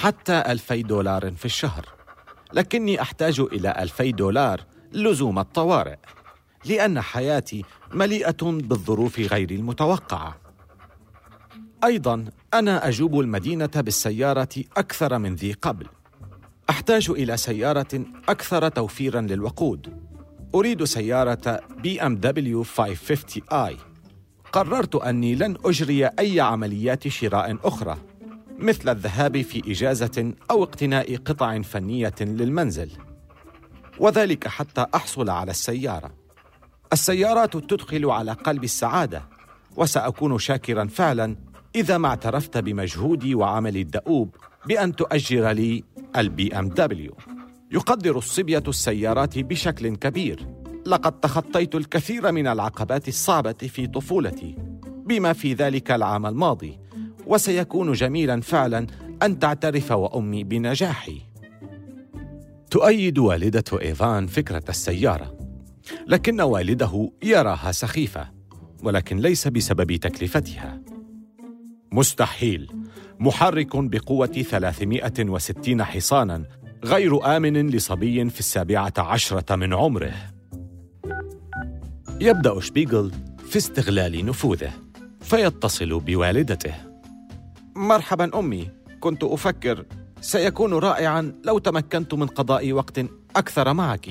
حتى 0.00 0.32
ألفي 0.32 0.82
دولار 0.82 1.34
في 1.34 1.44
الشهر 1.44 1.88
لكني 2.52 3.02
أحتاج 3.02 3.40
إلى 3.40 3.74
ألفي 3.78 4.12
دولار 4.12 4.60
لزوم 4.92 5.38
الطوارئ. 5.38 5.96
لأن 6.68 7.00
حياتي 7.00 7.64
مليئة 7.92 8.42
بالظروف 8.42 9.20
غير 9.20 9.50
المتوقعة. 9.50 10.36
أيضا 11.84 12.24
أنا 12.54 12.88
أجوب 12.88 13.20
المدينة 13.20 13.70
بالسيارة 13.76 14.48
أكثر 14.76 15.18
من 15.18 15.34
ذي 15.34 15.52
قبل. 15.52 15.86
أحتاج 16.70 17.10
إلى 17.10 17.36
سيارة 17.36 18.00
أكثر 18.28 18.68
توفيرا 18.68 19.20
للوقود. 19.20 20.06
أريد 20.54 20.84
سيارة 20.84 21.60
بي 21.78 22.02
إم 22.02 22.16
دبليو 22.16 22.64
550 22.64 23.42
آي. 23.52 23.76
قررت 24.52 24.94
أني 24.94 25.34
لن 25.34 25.56
أجري 25.64 26.06
أي 26.06 26.40
عمليات 26.40 27.08
شراء 27.08 27.56
أخرى 27.64 27.96
مثل 28.58 28.88
الذهاب 28.88 29.42
في 29.42 29.72
إجازة 29.72 30.32
أو 30.50 30.62
اقتناء 30.62 31.16
قطع 31.16 31.62
فنية 31.62 32.14
للمنزل. 32.20 32.90
وذلك 33.98 34.48
حتى 34.48 34.86
أحصل 34.94 35.30
على 35.30 35.50
السيارة. 35.50 36.25
السيارات 36.96 37.56
تدخل 37.56 38.10
على 38.10 38.32
قلبي 38.32 38.64
السعادة 38.64 39.22
وسأكون 39.76 40.38
شاكرا 40.38 40.86
فعلا 40.86 41.36
إذا 41.74 41.98
ما 41.98 42.08
اعترفت 42.08 42.58
بمجهودي 42.58 43.34
وعملي 43.34 43.80
الدؤوب 43.80 44.36
بأن 44.66 44.96
تؤجر 44.96 45.50
لي 45.50 45.84
البي 46.16 46.58
إم 46.58 46.68
دبليو. 46.68 47.16
يقدر 47.72 48.18
الصبية 48.18 48.62
السيارات 48.68 49.38
بشكل 49.38 49.96
كبير. 49.96 50.46
لقد 50.86 51.20
تخطيت 51.20 51.74
الكثير 51.74 52.32
من 52.32 52.46
العقبات 52.46 53.08
الصعبة 53.08 53.52
في 53.52 53.86
طفولتي 53.86 54.56
بما 55.06 55.32
في 55.32 55.54
ذلك 55.54 55.90
العام 55.90 56.26
الماضي 56.26 56.78
وسيكون 57.26 57.92
جميلا 57.92 58.40
فعلا 58.40 58.86
أن 59.22 59.38
تعترف 59.38 59.90
وأمي 59.90 60.44
بنجاحي. 60.44 61.20
تؤيد 62.70 63.18
والدة 63.18 63.80
إيفان 63.80 64.26
فكرة 64.26 64.64
السيارة. 64.68 65.35
لكن 66.06 66.40
والده 66.40 67.10
يراها 67.22 67.72
سخيفة 67.72 68.28
ولكن 68.82 69.16
ليس 69.16 69.48
بسبب 69.48 69.96
تكلفتها. 69.96 70.80
مستحيل. 71.92 72.70
محرك 73.18 73.76
بقوة 73.76 74.26
360 74.26 75.84
حصانا 75.84 76.44
غير 76.84 77.36
آمن 77.36 77.70
لصبي 77.70 78.30
في 78.30 78.40
السابعة 78.40 78.92
عشرة 78.98 79.56
من 79.56 79.74
عمره. 79.74 80.12
يبدأ 82.20 82.60
شبيغل 82.60 83.12
في 83.48 83.56
استغلال 83.56 84.26
نفوذه 84.26 84.72
فيتصل 85.20 86.00
بوالدته. 86.00 86.74
مرحبا 87.76 88.38
أمي 88.38 88.70
كنت 89.00 89.24
أفكر 89.24 89.84
سيكون 90.20 90.74
رائعا 90.74 91.32
لو 91.44 91.58
تمكنت 91.58 92.14
من 92.14 92.26
قضاء 92.26 92.72
وقت 92.72 93.00
أكثر 93.36 93.72
معك. 93.72 94.08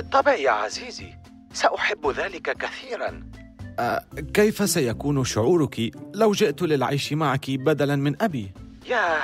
بالطبع 0.00 0.34
يا 0.34 0.50
عزيزي 0.50 1.14
سأحب 1.52 2.06
ذلك 2.06 2.56
كثيرا 2.56 3.30
أه 3.78 4.04
كيف 4.34 4.70
سيكون 4.70 5.24
شعورك 5.24 5.90
لو 6.14 6.32
جئت 6.32 6.62
للعيش 6.62 7.12
معك 7.12 7.50
بدلا 7.50 7.96
من 7.96 8.22
أبي؟ 8.22 8.52
ياه 8.86 9.22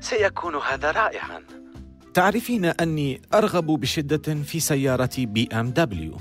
سيكون 0.00 0.54
هذا 0.54 0.90
رائعا 0.90 1.42
تعرفين 2.14 2.64
أني 2.64 3.22
أرغب 3.34 3.66
بشدة 3.66 4.34
في 4.34 4.60
سيارة 4.60 5.10
بي 5.18 5.48
أم 5.52 5.70
دبليو 5.70 6.16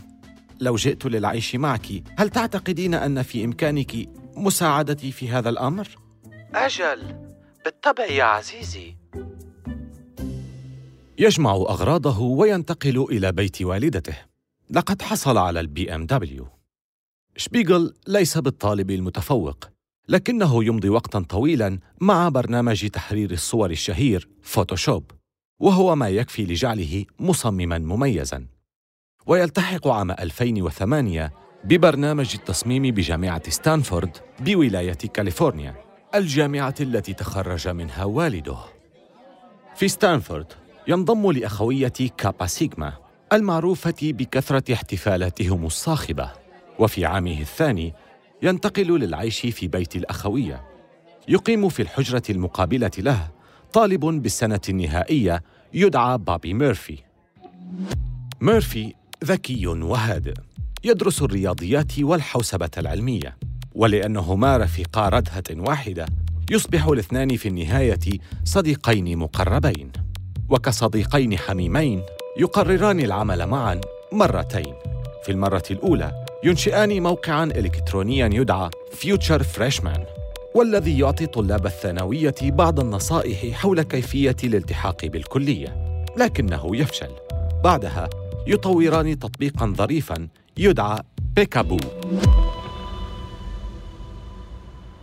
لو 0.60 0.76
جئت 0.76 1.06
للعيش 1.06 1.56
معك 1.56 1.88
هل 2.18 2.30
تعتقدين 2.30 2.94
أن 2.94 3.22
في 3.22 3.46
إمكانك 3.46 3.96
مساعدتي 4.36 5.12
في 5.12 5.30
هذا 5.30 5.50
الأمر؟ 5.50 5.88
أجل 6.56 7.16
بالطبع 7.66 8.06
يا 8.06 8.24
عزيزي 8.24 8.96
يجمع 11.18 11.52
أغراضه 11.52 12.20
وينتقل 12.22 13.06
إلى 13.12 13.32
بيت 13.32 13.62
والدته. 13.62 14.18
لقد 14.70 15.02
حصل 15.02 15.38
على 15.38 15.60
البي 15.60 15.96
ام 15.96 16.06
دبليو 16.06 16.48
شبيغل 17.38 17.94
ليس 18.08 18.38
بالطالب 18.38 18.92
المتفوق 18.92 19.70
لكنه 20.10 20.64
يمضي 20.64 20.90
وقتا 20.90 21.20
طويلا 21.20 21.80
مع 22.02 22.30
برنامج 22.30 22.88
تحرير 22.88 23.32
الصور 23.32 23.72
الشهير 23.72 24.28
فوتوشوب 24.42 25.12
وهو 25.60 25.96
ما 25.96 26.10
يكفي 26.10 26.46
لجعله 26.46 27.06
مصمما 27.20 27.78
مميزا. 27.78 28.46
ويلتحق 29.26 29.88
عام 29.88 30.12
2008 30.12 31.34
ببرنامج 31.64 32.36
التصميم 32.36 32.84
بجامعة 32.84 33.50
ستانفورد 33.50 34.18
بولاية 34.40 34.94
كاليفورنيا 34.94 35.76
الجامعة 36.16 36.76
التي 36.80 37.14
تخرج 37.14 37.68
منها 37.68 38.04
والده. 38.06 38.58
في 39.76 39.88
ستانفورد 39.88 40.54
ينضم 40.88 41.32
لأخوية 41.32 41.94
كابا 42.18 42.46
سيغما 42.46 42.94
المعروفة 43.34 43.96
بكثرة 44.02 44.74
احتفالاتهم 44.74 45.66
الصاخبة. 45.66 46.32
وفي 46.80 47.06
عامه 47.06 47.42
الثاني 47.42 47.94
ينتقل 48.42 49.00
للعيش 49.00 49.40
في 49.40 49.68
بيت 49.68 49.96
الأخوية. 49.96 50.64
يقيم 51.28 51.70
في 51.70 51.82
الحجرة 51.82 52.24
المقابلة 52.30 52.92
له 52.98 53.32
طالب 53.74 54.06
بالسنة 54.06 54.60
النهائية 54.70 55.44
يدعى 55.74 56.18
بوبي 56.18 56.54
ميرفي. 56.54 56.98
ميرفي 58.42 58.94
ذكي 59.24 59.68
وهادئ 59.68 60.34
يدرس 60.84 61.22
الرياضيات 61.22 62.00
والحوسبة 62.00 62.72
العلمية. 62.78 63.38
ولأنهما 63.76 64.58
رفيقا 64.58 65.10
ردهة 65.10 65.44
واحدة 65.52 66.06
يصبح 66.52 66.86
الاثنان 66.86 67.38
في 67.38 67.48
النهاية 67.48 68.20
صديقين 68.44 69.18
مقربين. 69.18 70.05
وكصديقين 70.50 71.38
حميمين 71.38 72.04
يقرران 72.38 73.00
العمل 73.00 73.46
معا 73.46 73.82
مرتين. 74.12 74.74
في 75.24 75.32
المرة 75.32 75.64
الأولى 75.72 76.26
ينشئان 76.44 77.04
موقعا 77.04 77.44
إلكترونيا 77.44 78.30
يدعى 78.34 78.70
فيوتشر 78.92 79.44
فريشمان 79.44 80.06
والذي 80.56 81.00
يعطي 81.00 81.26
طلاب 81.26 81.66
الثانوية 81.66 82.36
بعض 82.42 82.80
النصائح 82.80 83.58
حول 83.60 83.82
كيفية 83.82 84.36
الالتحاق 84.44 85.06
بالكلية 85.06 85.96
لكنه 86.18 86.76
يفشل. 86.76 87.10
بعدها 87.64 88.10
يطوران 88.48 89.20
تطبيقا 89.20 89.74
ظريفا 89.78 90.28
يدعى 90.58 91.00
بيكابو 91.36 91.78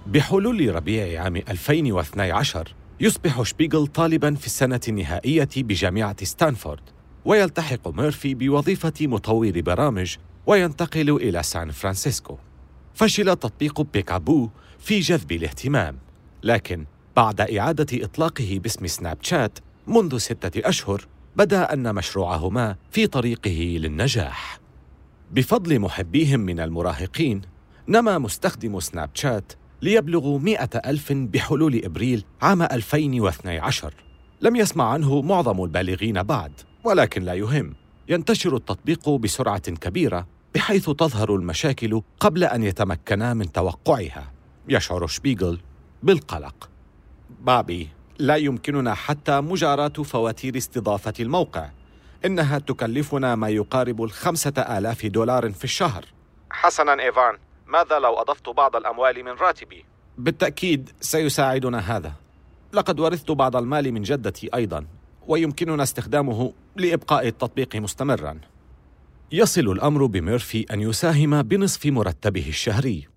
بحلول 0.06 0.74
ربيع 0.74 1.22
عام 1.22 1.36
2012 1.36 2.74
يصبح 3.02 3.42
شبيغل 3.42 3.86
طالبا 3.86 4.34
في 4.34 4.46
السنة 4.46 4.80
النهائية 4.88 5.48
بجامعة 5.56 6.24
ستانفورد 6.24 6.80
ويلتحق 7.24 7.88
ميرفي 7.88 8.34
بوظيفة 8.34 8.92
مطور 9.00 9.60
برامج 9.60 10.16
وينتقل 10.46 11.10
إلى 11.16 11.42
سان 11.42 11.70
فرانسيسكو. 11.70 12.38
فشل 12.94 13.36
تطبيق 13.36 13.80
بيكابو 13.80 14.48
في 14.78 15.00
جذب 15.00 15.32
الاهتمام 15.32 15.98
لكن 16.42 16.86
بعد 17.16 17.40
إعادة 17.40 18.04
إطلاقه 18.04 18.58
باسم 18.62 18.86
سناب 18.86 19.18
شات 19.22 19.58
منذ 19.86 20.18
ستة 20.18 20.68
أشهر 20.68 21.06
بدا 21.36 21.72
أن 21.72 21.94
مشروعهما 21.94 22.76
في 22.90 23.06
طريقه 23.06 23.78
للنجاح. 23.80 24.60
بفضل 25.30 25.80
محبيهم 25.80 26.40
من 26.40 26.60
المراهقين 26.60 27.40
نما 27.88 28.18
مستخدمو 28.18 28.80
سناب 28.80 29.10
شات 29.14 29.52
ليبلغوا 29.82 30.38
مئة 30.38 30.78
ألف 30.86 31.12
بحلول 31.12 31.84
إبريل 31.84 32.24
عام 32.42 32.62
2012 32.62 33.94
لم 34.40 34.56
يسمع 34.56 34.90
عنه 34.90 35.22
معظم 35.22 35.64
البالغين 35.64 36.22
بعد 36.22 36.52
ولكن 36.84 37.22
لا 37.22 37.34
يهم. 37.34 37.74
ينتشر 38.08 38.56
التطبيق 38.56 39.08
بسرعة 39.08 39.70
كبيرة 39.70 40.26
بحيث 40.54 40.90
تظهر 40.90 41.34
المشاكل 41.34 42.02
قبل 42.20 42.44
أن 42.44 42.62
يتمكنا 42.62 43.34
من 43.34 43.52
توقعها 43.52 44.32
يشعر 44.68 45.06
شبيغل 45.06 45.60
بالقلق. 46.02 46.70
بابي 47.40 47.88
لا 48.18 48.36
يمكننا 48.36 48.94
حتى 48.94 49.40
مجاراة 49.40 49.88
فواتير 49.88 50.56
استضافة 50.56 51.14
الموقع. 51.20 51.70
إنها 52.24 52.58
تكلفنا 52.58 53.34
ما 53.34 53.48
يقارب 53.48 54.02
الخمسة 54.02 54.52
آلاف 54.58 55.06
دولار 55.06 55.52
في 55.52 55.64
الشهر. 55.64 56.04
حسنا 56.50 57.02
إيفان. 57.02 57.38
ماذا 57.72 57.98
لو 57.98 58.14
أضفت 58.14 58.48
بعض 58.48 58.76
الأموال 58.76 59.24
من 59.24 59.32
راتبي؟ 59.32 59.84
بالتأكيد 60.18 60.90
سيساعدنا 61.00 61.78
هذا. 61.78 62.12
لقد 62.72 63.00
ورثت 63.00 63.30
بعض 63.30 63.56
المال 63.56 63.92
من 63.92 64.02
جدتي 64.02 64.50
أيضا 64.54 64.86
ويمكننا 65.28 65.82
استخدامه 65.82 66.52
لإبقاء 66.76 67.28
التطبيق 67.28 67.76
مستمرا. 67.76 68.40
يصل 69.32 69.60
الأمر 69.72 70.06
بميرفي 70.06 70.66
أن 70.70 70.80
يساهم 70.80 71.42
بنصف 71.42 71.86
مرتبه 71.86 72.48
الشهري. 72.48 73.08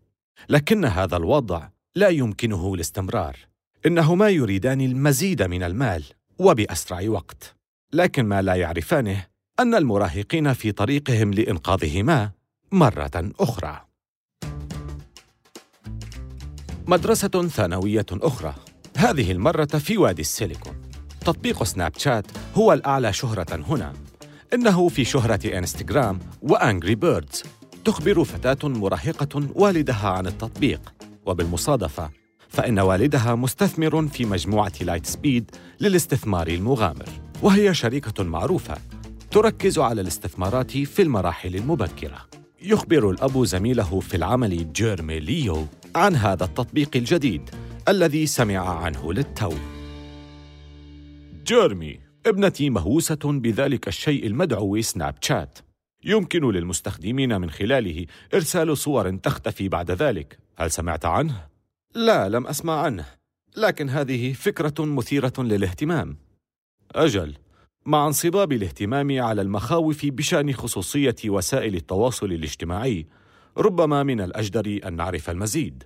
لكن 0.50 0.86
هذا 0.86 1.18
الوضع 1.18 1.70
لا 1.96 2.10
يمكنه 2.10 2.74
الاستمرار. 2.74 3.38
إنهما 3.86 4.30
يريدان 4.30 4.82
المزيد 4.82 5.44
من 5.44 5.64
المال 5.64 6.04
وبأسرع 6.40 7.10
وقت. 7.10 7.56
لكن 7.94 8.26
ما 8.26 8.42
لا 8.42 8.56
يعرفانه 8.56 9.26
أن 9.60 9.76
المراهقين 9.76 10.54
في 10.54 10.72
طريقهم 10.72 11.34
لإنقاذهما 11.34 12.32
مرة 12.72 13.32
أخرى. 13.40 13.86
مدرسة 16.88 17.48
ثانوية 17.48 18.06
أخرى. 18.12 18.56
هذه 18.98 19.32
المرة 19.32 19.66
في 19.66 19.98
وادي 19.98 20.22
السيليكون. 20.22 20.74
تطبيق 21.22 21.64
سناب 21.64 21.92
شات 21.98 22.26
هو 22.56 22.74
الأعلى 22.74 23.14
شهرة 23.14 23.64
هنا. 23.68 23.94
إنه 24.54 24.90
في 24.90 25.06
شهرة 25.06 25.58
إنستغرام 25.58 26.20
وأنجري 26.42 26.96
بيردز 26.96 27.44
تخبر 27.86 28.24
فتاة 28.24 28.70
مراهقة 28.70 29.48
والدها 29.56 30.10
عن 30.10 30.28
التطبيق. 30.28 30.94
وبالمصادفة 31.26 32.10
فإن 32.50 32.80
والدها 32.80 33.36
مستثمر 33.36 34.08
في 34.08 34.26
مجموعة 34.26 34.74
لايت 34.82 35.06
سبيد 35.06 35.52
للاستثمار 35.80 36.48
المغامر. 36.48 37.10
وهي 37.42 37.74
شركة 37.74 38.24
معروفة 38.24 38.78
تركز 39.32 39.80
على 39.80 40.02
الاستثمارات 40.02 40.72
في 40.72 41.02
المراحل 41.02 41.56
المبكرة. 41.56 42.35
يخبر 42.68 43.10
الأب 43.10 43.44
زميله 43.44 44.00
في 44.00 44.18
العمل 44.18 44.74
جيرمي 44.74 45.20
ليو 45.20 45.68
عن 45.96 46.16
هذا 46.16 46.44
التطبيق 46.44 46.90
الجديد 46.96 47.50
الذي 47.88 48.26
سمع 48.26 48.84
عنه 48.84 49.14
للتو. 49.14 49.54
جيرمي 51.44 52.00
ابنتي 52.26 52.70
مهووسة 52.70 53.20
بذلك 53.24 53.88
الشيء 53.88 54.28
المدعو 54.28 54.82
سناب 54.82 55.16
شات. 55.22 55.60
يمكن 56.04 56.52
للمستخدمين 56.52 57.42
من 57.42 57.50
خلاله 57.50 58.06
إرسال 58.34 58.78
صور 58.78 59.16
تختفي 59.16 59.70
بعد 59.70 59.92
ذلك. 59.92 60.40
هل 60.58 60.72
سمعت 60.72 61.06
عنه؟ 61.06 61.48
لا 61.96 62.30
لم 62.30 62.48
أسمع 62.48 62.82
عنه. 62.82 63.06
لكن 63.58 63.90
هذه 63.90 64.34
فكرة 64.34 64.86
مثيرة 64.86 65.34
للاهتمام. 65.38 66.18
أجل. 66.96 67.36
مع 67.88 68.08
انصباب 68.08 68.52
الاهتمام 68.52 69.22
على 69.22 69.42
المخاوف 69.42 70.06
بشأن 70.06 70.54
خصوصية 70.54 71.16
وسائل 71.26 71.76
التواصل 71.76 72.26
الاجتماعي. 72.26 73.06
ربما 73.58 74.04
من 74.04 74.22
الأجدر 74.22 74.80
أن 74.86 74.96
نعرف 74.96 75.30
المزيد. 75.30 75.84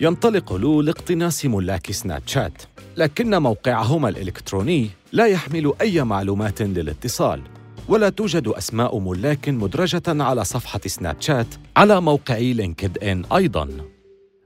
ينطلق 0.00 0.52
لو 0.52 0.82
لاقتناص 0.82 1.44
ملاك 1.44 1.90
سناب 1.90 2.22
شات 2.26 2.62
لكن 2.96 3.42
موقعهما 3.42 4.08
الإلكتروني 4.08 4.90
لا 5.12 5.26
يحمل 5.26 5.72
أي 5.80 6.04
معلومات 6.04 6.62
للاتصال 6.62 7.42
ولا 7.88 8.08
توجد 8.08 8.48
أسماء 8.48 8.98
ملاك 8.98 9.48
مدرجة 9.48 10.02
على 10.06 10.44
صفحة 10.44 10.80
سناب 10.86 11.16
شات 11.20 11.54
على 11.76 12.00
موقع 12.00 12.38
لينكد 12.38 12.98
إن 12.98 13.24
أيضاً. 13.24 13.68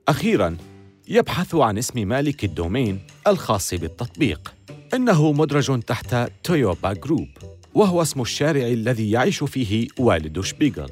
أخيراً 0.08 0.56
يبحث 1.08 1.54
عن 1.54 1.78
اسم 1.78 2.08
مالك 2.08 2.44
ال 2.44 2.52
domain 2.52 3.00
الخاص 3.26 3.74
بالتطبيق. 3.74 4.54
إنه 4.94 5.33
مدرج 5.33 5.81
تحت 5.81 6.14
تويوبا 6.44 6.92
جروب 6.92 7.28
وهو 7.74 8.02
اسم 8.02 8.20
الشارع 8.20 8.66
الذي 8.66 9.11
يعيش 9.11 9.44
فيه 9.44 9.88
والد 9.98 10.40
شبيغل. 10.40 10.90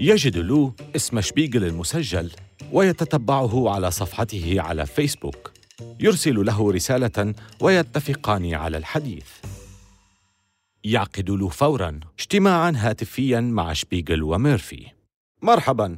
يجد 0.00 0.36
لو 0.36 0.72
اسم 0.96 1.20
شبيغل 1.20 1.64
المسجل 1.64 2.30
ويتتبعه 2.72 3.70
على 3.70 3.90
صفحته 3.90 4.60
على 4.60 4.86
فيسبوك. 4.86 5.52
يرسل 6.00 6.46
له 6.46 6.72
رسالة 6.72 7.34
ويتفقان 7.60 8.54
على 8.54 8.76
الحديث. 8.76 9.26
يعقد 10.84 11.30
لو 11.30 11.48
فورا 11.48 12.00
اجتماعا 12.18 12.72
هاتفيا 12.76 13.40
مع 13.40 13.72
شبيغل 13.72 14.22
وميرفي. 14.22 14.86
مرحبا. 15.42 15.96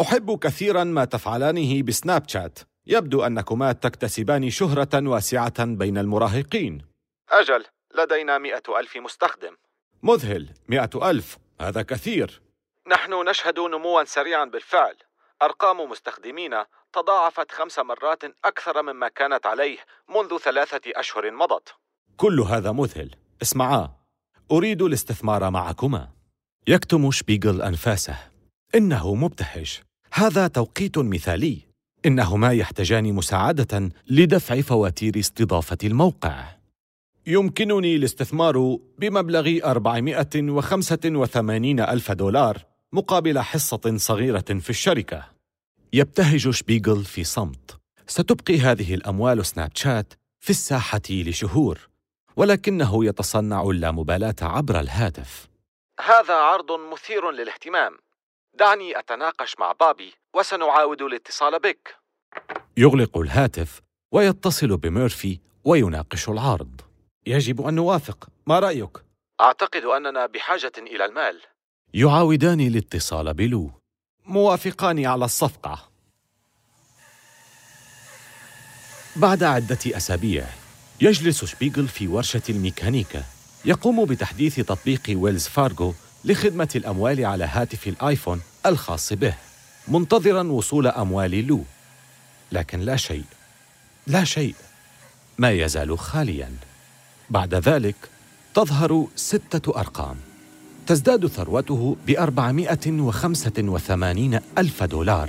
أحب 0.00 0.38
كثيرا 0.38 0.84
ما 0.84 1.04
تفعلانه 1.04 1.82
بسناب 1.82 2.28
شات. 2.28 2.58
يبدو 2.86 3.22
أنكما 3.22 3.72
تكتسبان 3.72 4.50
شهرة 4.50 5.08
واسعة 5.08 5.64
بين 5.64 5.98
المراهقين. 5.98 6.89
أجل 7.30 7.64
لدينا 7.94 8.38
مئة 8.38 8.62
ألف 8.78 8.96
مستخدم. 8.96 9.56
مذهل 10.02 10.54
مئة 10.68 11.10
ألف 11.10 11.38
هذا 11.60 11.82
كثير. 11.82 12.42
نحن 12.86 13.28
نشهد 13.28 13.58
نموا 13.58 14.04
سريعا 14.04 14.44
بالفعل. 14.44 14.96
أرقام 15.42 15.90
مستخدمينا 15.90 16.66
تضاعفت 16.92 17.52
خمس 17.52 17.78
مرات 17.78 18.24
أكثر 18.44 18.82
مما 18.82 19.08
كانت 19.08 19.46
عليه 19.46 19.78
منذ 20.08 20.38
ثلاثة 20.38 20.80
أشهر 20.86 21.30
مضت. 21.30 21.74
كل 22.16 22.40
هذا 22.40 22.72
مذهل. 22.72 23.10
اسمعا 23.42 23.90
أريد 24.52 24.82
الاستثمار 24.82 25.50
معكما. 25.50 26.08
يكتم 26.68 27.10
شبيغل 27.10 27.62
أنفاسه. 27.62 28.18
إنه 28.74 29.14
مبتهج. 29.14 29.80
هذا 30.12 30.48
توقيت 30.48 30.98
مثالي. 30.98 31.58
إنهما 32.06 32.52
يحتاجان 32.52 33.12
مساعدة 33.12 33.90
لدفع 34.10 34.60
فواتير 34.60 35.18
استضافة 35.18 35.78
الموقع. 35.84 36.59
يمكنني 37.26 37.96
الاستثمار 37.96 38.78
بمبلغ 38.98 39.58
485 39.64 41.80
ألف 41.80 42.12
دولار 42.12 42.58
مقابل 42.92 43.38
حصة 43.38 43.96
صغيرة 43.96 44.58
في 44.60 44.70
الشركة. 44.70 45.24
يبتهج 45.92 46.50
شبيغل 46.50 47.04
في 47.04 47.24
صمت. 47.24 47.80
ستبقي 48.06 48.58
هذه 48.58 48.94
الأموال 48.94 49.46
سناب 49.46 49.70
شات 49.74 50.14
في 50.40 50.50
الساحة 50.50 51.00
لشهور 51.10 51.88
ولكنه 52.36 53.04
يتصنع 53.04 53.62
اللامبالاة 53.62 54.34
عبر 54.42 54.80
الهاتف. 54.80 55.48
هذا 56.00 56.34
عرض 56.34 56.72
مثير 56.92 57.30
للاهتمام. 57.30 57.98
دعني 58.54 58.98
أتناقش 58.98 59.56
مع 59.58 59.72
بابي 59.72 60.12
وسنعاود 60.34 61.02
الاتصال 61.02 61.58
بك. 61.58 61.96
يغلق 62.76 63.18
الهاتف 63.18 63.80
ويتصل 64.12 64.76
بميرفي 64.76 65.38
ويناقش 65.64 66.28
العرض. 66.28 66.79
يجب 67.30 67.66
أن 67.66 67.74
نوافق. 67.74 68.28
ما 68.46 68.58
رأيك؟ 68.58 68.98
أعتقد 69.40 69.82
أننا 69.84 70.26
بحاجة 70.26 70.72
إلى 70.78 71.04
المال. 71.04 71.40
يعاودان 71.94 72.60
الاتصال 72.60 73.34
بلو. 73.34 73.70
موافقان 74.26 75.06
على 75.06 75.24
الصفقة. 75.24 75.90
بعد 79.16 79.42
عدة 79.42 79.78
أسابيع 79.86 80.46
يجلس 81.00 81.44
شبيغل 81.44 81.88
في 81.88 82.08
ورشة 82.08 82.42
الميكانيكا 82.48 83.24
يقوم 83.64 84.04
بتحديث 84.04 84.60
تطبيق 84.60 85.02
ويلز 85.10 85.46
فارغو 85.46 85.94
لخدمة 86.24 86.68
الأموال 86.76 87.24
على 87.24 87.44
هاتف 87.44 87.88
الآيفون 87.88 88.42
الخاص 88.66 89.12
به 89.12 89.34
منتظرا 89.88 90.42
وصول 90.42 90.86
أموال 90.86 91.46
لو. 91.46 91.64
لكن 92.52 92.80
لا 92.80 92.96
شيء 92.96 93.24
لا 94.06 94.24
شيء 94.24 94.54
ما 95.38 95.50
يزال 95.50 95.98
خاليا. 95.98 96.69
بعد 97.30 97.54
ذلك 97.54 97.96
تظهر 98.54 99.06
ستة 99.16 99.78
أرقام. 99.80 100.16
تزداد 100.86 101.26
ثروته 101.26 101.96
بأربعمائة 102.06 103.00
وخمسة 103.00 103.52
وثمانين 103.58 104.40
ألف 104.58 104.82
دولار. 104.82 105.28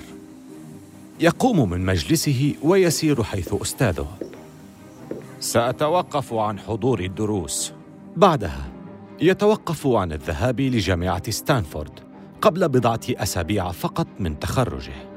يقوم 1.20 1.70
من 1.70 1.86
مجلسه 1.86 2.56
ويسير 2.64 3.24
حيث 3.24 3.54
أستاذه. 3.62 4.08
سأتوقف 5.40 6.34
عن 6.34 6.60
حضور 6.60 7.00
الدروس. 7.00 7.74
بعدها 8.18 8.72
يتوقف 9.22 9.88
عن 9.88 10.12
الذهاب 10.12 10.62
لجامعة 10.62 11.32
ستانفورد 11.32 12.00
قبل 12.42 12.70
بضعة 12.70 13.02
أسابيع 13.10 13.72
فقط 13.72 14.08
من 14.20 14.40
تخرجه. 14.40 15.10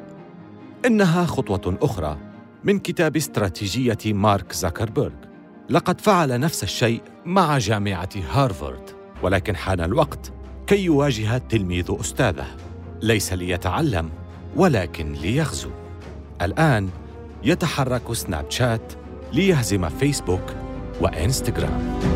إنها 0.87 1.27
خطوة 1.27 1.79
أخرى 1.83 2.19
من 2.65 2.79
كتاب 2.79 3.17
استراتيجية 3.17 4.13
مارك 4.13 4.53
زاكربيرغ. 4.53 5.34
لقد 5.71 6.01
فعل 6.01 6.41
نفس 6.41 6.63
الشيء 6.63 7.03
مع 7.25 7.59
جامعة 7.59 8.09
هارفارد 8.31 8.91
ولكن 9.23 9.57
حان 9.57 9.81
الوقت 9.81 10.33
كي 10.67 10.85
يواجه 10.85 11.37
التلميذ 11.37 11.97
أستاذه. 12.01 12.47
ليس 13.03 13.33
ليتعلم 13.33 14.11
ولكن 14.57 15.13
ليغزو. 15.13 15.71
الآن 16.43 16.89
يتحرك 17.45 18.13
سناب 18.13 18.51
شات 18.51 18.93
ليهزم 19.33 19.89
فيسبوك 19.89 20.55
وإنستغرام. 21.01 22.14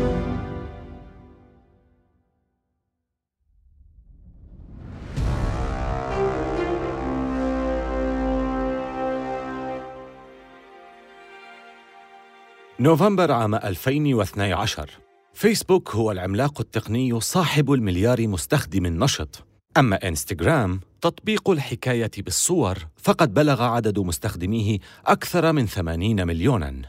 نوفمبر 12.81 13.31
عام 13.31 13.55
2012 13.55 14.89
فيسبوك 15.33 15.95
هو 15.95 16.11
العملاق 16.11 16.59
التقني 16.61 17.19
صاحب 17.19 17.73
المليار 17.73 18.27
مستخدم 18.27 19.03
نشط 19.03 19.45
أما 19.77 20.07
إنستغرام 20.07 20.79
تطبيق 21.01 21.49
الحكاية 21.49 22.11
بالصور 22.17 22.77
فقد 22.97 23.33
بلغ 23.33 23.63
عدد 23.63 23.99
مستخدميه 23.99 24.77
أكثر 25.05 25.51
من 25.51 25.65
80 25.65 26.27
مليوناً. 26.27 26.81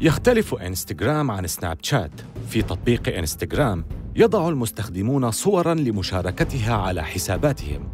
يختلف 0.00 0.54
إنستغرام 0.54 1.30
عن 1.30 1.46
سناب 1.46 1.78
شات. 1.82 2.20
في 2.48 2.62
تطبيق 2.62 3.16
إنستغرام 3.16 3.84
يضع 4.16 4.48
المستخدمون 4.48 5.30
صوراً 5.30 5.74
لمشاركتها 5.74 6.74
على 6.74 7.04
حساباتهم. 7.04 7.88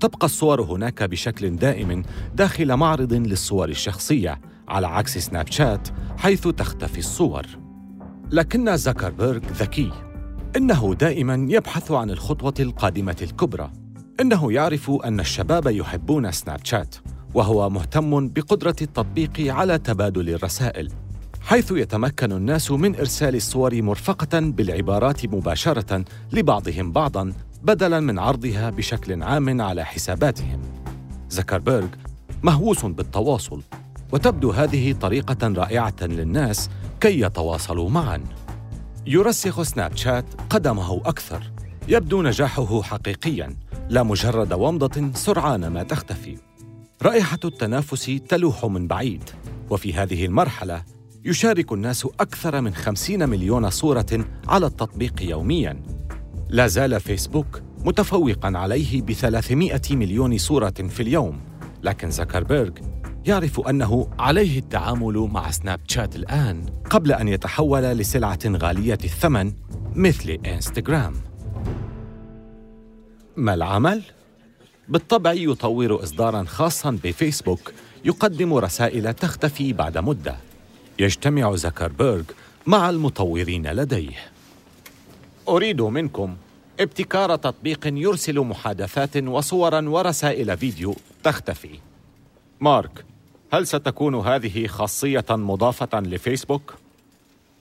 تبقى 0.00 0.26
الصور 0.26 0.62
هناك 0.62 1.02
بشكل 1.02 1.56
دائم 1.56 2.02
داخل 2.34 2.76
معرض 2.76 3.12
للصور 3.12 3.68
الشخصية. 3.68 4.40
على 4.68 4.86
عكس 4.86 5.18
سناب 5.18 5.46
شات 5.50 5.88
حيث 6.18 6.48
تختفي 6.48 6.98
الصور. 6.98 7.46
لكن 8.30 8.76
زكربيرغ 8.76 9.40
ذكي. 9.52 9.92
إنه 10.56 10.94
دائما 10.94 11.46
يبحث 11.50 11.90
عن 11.90 12.10
الخطوة 12.10 12.54
القادمة 12.60 13.16
الكبرى. 13.22 13.70
إنه 14.20 14.52
يعرف 14.52 14.90
أن 14.90 15.20
الشباب 15.20 15.66
يحبون 15.66 16.32
سناب 16.32 16.60
شات 16.64 16.96
وهو 17.34 17.70
مهتم 17.70 18.28
بقدرة 18.28 18.76
التطبيق 18.82 19.54
على 19.54 19.78
تبادل 19.78 20.30
الرسائل 20.30 20.92
حيث 21.40 21.72
يتمكن 21.72 22.32
الناس 22.32 22.70
من 22.70 22.96
إرسال 22.96 23.36
الصور 23.36 23.82
مرفقة 23.82 24.40
بالعبارات 24.40 25.26
مباشرة 25.26 26.04
لبعضهم 26.32 26.92
بعضا 26.92 27.32
بدلا 27.62 28.00
من 28.00 28.18
عرضها 28.18 28.70
بشكل 28.70 29.22
عام 29.22 29.60
على 29.60 29.84
حساباتهم. 29.84 30.62
زكربيرغ 31.28 31.88
مهووس 32.42 32.84
بالتواصل. 32.84 33.62
وتبدو 34.12 34.50
هذه 34.50 34.92
طريقة 34.92 35.48
رائعة 35.48 35.96
للناس 36.02 36.70
كي 37.00 37.20
يتواصلوا 37.20 37.90
معا. 37.90 38.24
يرسخ 39.06 39.62
سناب 39.62 39.96
شات 39.96 40.24
قدمه 40.50 40.96
أكثر 40.96 41.52
يبدو 41.88 42.22
نجاحه 42.22 42.82
حقيقيا 42.82 43.56
لا 43.88 44.02
مجرد 44.02 44.52
ومضة 44.52 45.12
سرعان 45.14 45.66
ما 45.66 45.82
تختفي. 45.82 46.36
رائحة 47.02 47.38
التنافس 47.44 48.20
تلوح 48.28 48.64
من 48.64 48.86
بعيد 48.86 49.22
وفي 49.70 49.94
هذه 49.94 50.24
المرحلة 50.24 50.82
يشارك 51.24 51.72
الناس 51.72 52.04
أكثر 52.20 52.60
من 52.60 52.74
خمسين 52.74 53.28
مليون 53.28 53.70
صورة 53.70 54.26
على 54.48 54.66
التطبيق 54.66 55.22
يومياً. 55.22 55.82
لا 56.48 56.66
زال 56.66 57.00
فيسبوك 57.00 57.62
متفوقاً 57.84 58.58
عليه 58.58 59.02
بثلاثمائة 59.02 59.82
مليون 59.90 60.38
صورة 60.38 60.70
في 60.70 61.02
اليوم 61.02 61.40
لكن 61.82 62.10
زكربيرغ 62.10 62.70
يعرف 63.26 63.60
أنه 63.60 64.10
عليه 64.18 64.58
التعامل 64.58 65.18
مع 65.32 65.50
سناب 65.50 65.80
شات 65.88 66.16
الآن 66.16 66.66
قبل 66.90 67.12
أن 67.12 67.28
يتحول 67.28 67.82
لسلعة 67.82 68.38
غالية 68.46 68.98
الثمن 69.04 69.52
مثل 69.94 70.38
إنستغرام. 70.46 71.14
ما 73.36 73.54
العمل؟ 73.54 74.02
بالطبع 74.88 75.32
يطور 75.32 76.02
إصداراً 76.02 76.44
خاصاً 76.44 76.90
بفيسبوك 76.90 77.72
يقدم 78.04 78.54
رسائل 78.54 79.14
تختفي 79.14 79.72
بعد 79.72 79.98
مدة. 79.98 80.36
يجتمع 80.98 81.54
زكربيرغ 81.54 82.22
مع 82.66 82.90
المطورين 82.90 83.66
لديه. 83.66 84.16
أريد 85.48 85.82
منكم 85.82 86.36
ابتكار 86.80 87.36
تطبيق 87.36 87.86
يرسل 87.86 88.40
محادثات 88.40 89.16
وصورا 89.16 89.88
ورسائل 89.88 90.56
فيديو 90.56 90.96
تختفي. 91.22 91.78
مارك 92.60 93.04
هل 93.52 93.66
ستكون 93.66 94.14
هذه 94.14 94.66
خاصية 94.66 95.24
مضافة 95.30 96.00
لفيسبوك؟ 96.00 96.74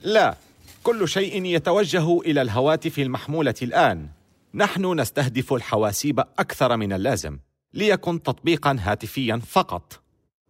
لا. 0.02 0.38
كل 0.84 1.08
شيء 1.08 1.46
يتوجه 1.46 2.20
إلى 2.20 2.42
الهواتف 2.42 3.00
المحمولة 3.00 3.56
الآن. 3.62 4.08
نحن 4.54 5.00
نستهدف 5.00 5.54
الحواسيب 5.54 6.20
أكثر 6.20 6.78
من 6.78 6.94
اللازم 6.94 7.38
ليكن 7.74 8.24
تطبيقا 8.24 8.78
هاتفيا 8.80 9.42
فقط. 9.48 10.02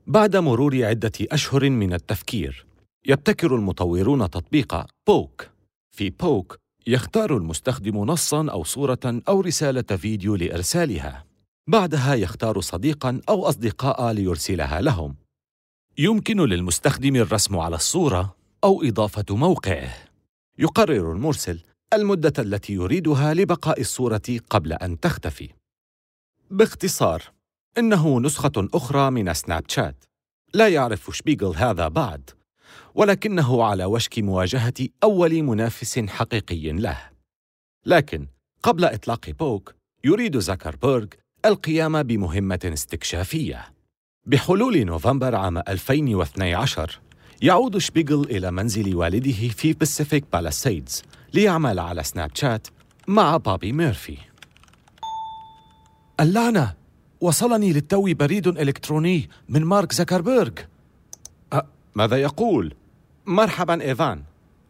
بعد 0.08 0.36
مرور 0.36 0.86
عدة 0.86 1.12
أشهر 1.22 1.70
من 1.70 1.94
التفكير 1.94 2.66
يبتكر 3.06 3.56
المطورون 3.56 4.30
تطبيق 4.30 4.86
بوك. 5.08 5.48
في 5.92 6.10
بوك 6.10 6.58
يختار 6.88 7.38
المستخدم 7.38 7.98
نصا 7.98 8.50
أو 8.52 8.64
صورة 8.64 9.22
أو 9.28 9.42
رسالة 9.42 9.98
فيديو 9.98 10.36
لإرسالها. 10.36 11.26
بعدها 11.68 12.16
يختار 12.16 12.62
صديقا 12.62 13.22
أو 13.30 13.50
أصدقاء 13.50 14.12
ليرسلها 14.12 14.82
لهم. 14.82 15.16
يمكن 15.98 16.42
للمستخدم 16.42 17.16
الرسم 17.16 17.58
على 17.58 17.76
الصورة 17.76 18.36
أو 18.64 18.84
إضافة 18.84 19.26
موقعه. 19.30 19.94
يقرر 20.60 21.12
المرسل 21.12 21.64
المدة 21.94 22.34
التي 22.40 22.74
يريدها 22.74 23.34
لبقاء 23.34 23.82
الصورة 23.82 24.22
قبل 24.50 24.74
أن 24.74 25.00
تختفي. 25.00 25.50
باختصار 26.52 27.24
إنه 27.78 28.20
نسخة 28.20 28.52
أخرى 28.58 29.12
من 29.12 29.34
سناب 29.34 29.64
شات. 29.68 30.04
لا 30.54 30.68
يعرف 30.68 31.18
شبيغل 31.18 31.56
هذا 31.56 31.88
بعد 31.88 32.30
ولكنه 32.96 33.64
على 33.64 33.86
وشك 33.86 34.20
مواجهة 34.20 34.88
أول 35.04 35.44
منافس 35.44 36.00
حقيقي 36.00 36.72
له. 36.72 37.10
لكن 37.86 38.28
قبل 38.64 38.86
إطلاق 38.86 39.30
بوك 39.30 39.76
يريد 40.04 40.40
زكربيرغ 40.40 41.06
القيام 41.46 42.04
بمهمة 42.04 42.72
استكشافية. 42.74 43.75
بحلول 44.28 44.86
نوفمبر 44.86 45.36
عام 45.36 45.58
2012 45.58 47.00
يعود 47.42 47.78
شبيغل 47.78 48.24
إلى 48.24 48.52
منزل 48.52 48.96
والده 48.96 49.32
في 49.32 49.74
باسيفيك 49.74 50.26
بالاسيدز 50.34 51.04
ليعمل 51.34 51.80
على 51.80 52.04
سناب 52.04 52.32
شات 52.34 52.68
مع 53.08 53.38
بابي 53.38 53.72
ميرفي. 53.72 54.18
اللعنة! 56.20 56.74
وصلني 57.22 57.74
للتو 57.74 58.14
بريد 58.14 58.48
إلكتروني 58.48 59.30
من 59.50 59.66
مارك 59.66 59.92
زكربيرغ. 59.94 60.52
ماذا 61.96 62.18
يقول؟ 62.18 62.74
مرحبا 63.26 63.82
إيفان. 63.82 64.24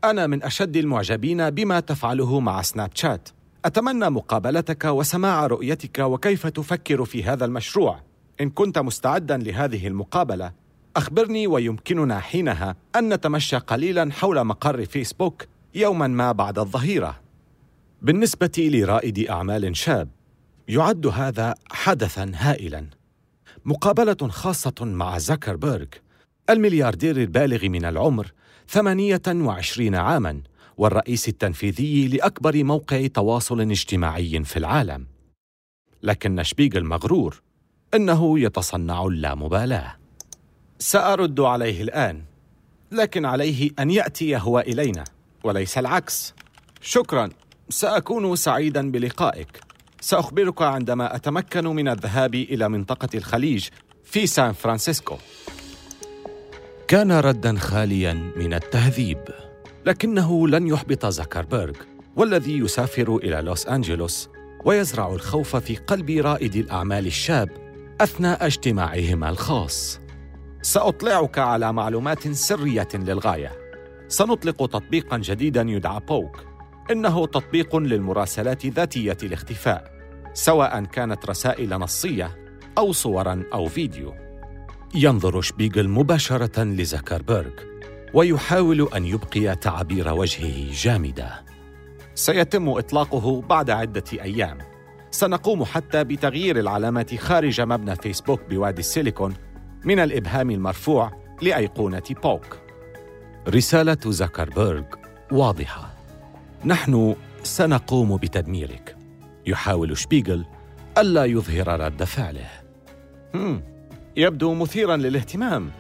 أنا 0.04 0.28
من 0.28 0.44
أشد 0.44 0.76
المعجبين 0.78 1.50
بما 1.50 1.80
تفعله 1.80 2.40
مع 2.40 2.62
سناب 2.62 2.92
شات 2.94 3.30
أتمنى 3.66 4.10
مقابلتك 4.10 4.86
وسماع 4.86 5.48
رؤيتك 5.48 6.00
وكيف 6.00 6.48
تفكر 6.48 7.06
في 7.06 7.24
هذا 7.24 7.46
المشروع. 7.46 8.05
إن 8.42 8.50
كنت 8.50 8.80
مستعدا 8.80 9.38
لهذه 9.38 9.88
المقابلة 9.88 10.52
أخبرني 10.96 11.48
ويمكننا 11.48 12.20
حينها 12.20 12.76
أن 12.96 13.14
نتمشى 13.14 13.58
قليلا 13.58 14.12
حول 14.12 14.44
مقر 14.44 14.86
فيسبوك 14.86 15.46
يوما 15.76 16.08
ما 16.08 16.32
بعد 16.32 16.60
الظهيرة. 16.60 17.20
بالنسبة 18.02 18.52
لرائد 18.58 19.20
أعمال 19.30 19.78
شاب 19.78 20.10
يعد 20.68 21.08
هذا 21.08 21.56
حدثا 21.72 22.32
هائلا. 22.36 22.88
مقابلة 23.66 24.28
خاصة 24.30 24.76
مع 24.82 25.18
زكربيرغ 25.18 25.86
الملياردير 26.50 27.18
البالغ 27.18 27.70
من 27.70 27.86
العمر 27.86 28.32
ثمانية 28.68 29.22
وعشرين 29.28 29.96
عاما 29.96 30.42
والرئيس 30.78 31.28
التنفيذي 31.28 32.08
لأكبر 32.08 32.64
موقع 32.64 33.08
تواصل 33.08 33.62
اجتماعي 33.62 34.44
في 34.44 34.58
العالم. 34.58 35.06
لكن 36.04 36.44
شبيغ 36.44 36.78
المغرور 36.78 37.42
إنه 37.94 38.40
يتصنع 38.40 39.06
اللامبالاة. 39.06 39.96
سأرد 40.80 41.40
عليه 41.40 41.82
الآن 41.82 42.22
لكن 42.92 43.26
عليه 43.26 43.70
أن 43.80 43.92
يأتي 43.92 44.38
هو 44.38 44.60
إلينا 44.60 45.04
وليس 45.44 45.78
العكس. 45.78 46.34
شكرا 46.82 47.30
سأكون 47.70 48.36
سعيدا 48.36 48.92
بلقائك. 48.92 49.60
سأخبرك 50.02 50.62
عندما 50.62 51.16
أتمكن 51.16 51.68
من 51.68 51.88
الذهاب 51.88 52.36
إلى 52.36 52.70
منطقة 52.70 53.10
الخليج 53.16 53.68
في 54.04 54.28
سان 54.28 54.54
فرانسيسكو. 54.54 55.16
كان 56.88 57.12
ردا 57.12 57.58
خاليا 57.58 58.14
من 58.14 58.54
التهذيب 58.54 59.24
لكنه 59.86 60.48
لن 60.48 60.68
يحبط 60.68 61.06
زكربيرغ 61.06 61.76
والذي 62.16 62.58
يسافر 62.58 63.16
إلى 63.16 63.42
لوس 63.42 63.68
أنجلوس 63.68 64.30
ويزرع 64.66 65.14
الخوف 65.14 65.56
في 65.56 65.76
قلب 65.76 66.10
رائد 66.10 66.56
الأعمال 66.56 67.08
الشاب 67.08 67.65
أثناء 68.02 68.46
اجتماعهما 68.46 69.30
الخاص. 69.30 70.00
سأطلعك 70.62 71.40
على 71.40 71.74
معلومات 71.74 72.28
سرية 72.28 72.88
للغاية. 72.94 73.52
سنطلق 74.08 74.66
تطبيقا 74.66 75.18
جديدا 75.18 75.62
يدعى 75.62 76.00
بوك. 76.00 76.44
إنه 76.92 77.26
تطبيق 77.28 77.76
للمراسلات 77.76 78.66
ذاتية 78.66 79.18
الاختفاء 79.24 79.92
سواء 80.34 80.84
كانت 80.84 81.26
رسائل 81.26 81.70
نصية 81.70 82.38
أو 82.78 82.92
صورا 82.92 83.44
أو 83.54 83.66
فيديو. 83.66 84.14
ينظر 84.96 85.42
شبيغل 85.42 85.90
مباشرة 85.90 86.64
لزكربيرغ 86.64 87.54
ويحاول 88.14 88.90
أن 88.96 89.06
يبقي 89.06 89.56
تعابير 89.56 90.14
وجهه 90.14 90.72
جامدة 90.72 91.46
سيتم 92.16 92.70
إطلاقه 92.70 93.42
بعد 93.42 93.70
عدة 93.70 94.04
أيام. 94.14 94.75
سنقوم 95.16 95.64
حتى 95.64 96.04
بتغيير 96.04 96.60
العلامة 96.60 97.18
خارج 97.20 97.62
مبنى 97.62 97.96
فيسبوك 97.96 98.42
بوادي 98.50 98.80
السيليكون 98.80 99.34
من 99.86 100.00
الإبهام 100.00 100.52
المرفوع 100.52 101.12
لأيقونة 101.42 102.04
بوك. 102.24 102.58
رسالة 103.48 103.98
زكربيرغ 104.06 104.84
واضحة. 105.32 105.94
نحن 106.66 107.16
سنقوم 107.44 108.18
بتدميرك. 108.18 108.96
يحاول 109.46 109.98
شبيغل 109.98 110.46
ألا 110.98 111.26
يظهر 111.26 111.80
رد 111.80 112.04
فعله. 112.04 112.50
هم 113.36 113.64
يبدو 114.18 114.54
مثيرا 114.54 114.98
للاهتمام. 114.98 115.72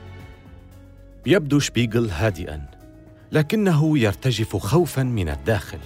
يبدو 1.25 1.59
شبيغل 1.59 2.09
هادئا 2.09 2.65
لكنه 3.31 3.99
يرتجف 3.99 4.57
خوفا 4.57 5.03
من 5.03 5.29
الداخل. 5.29 5.79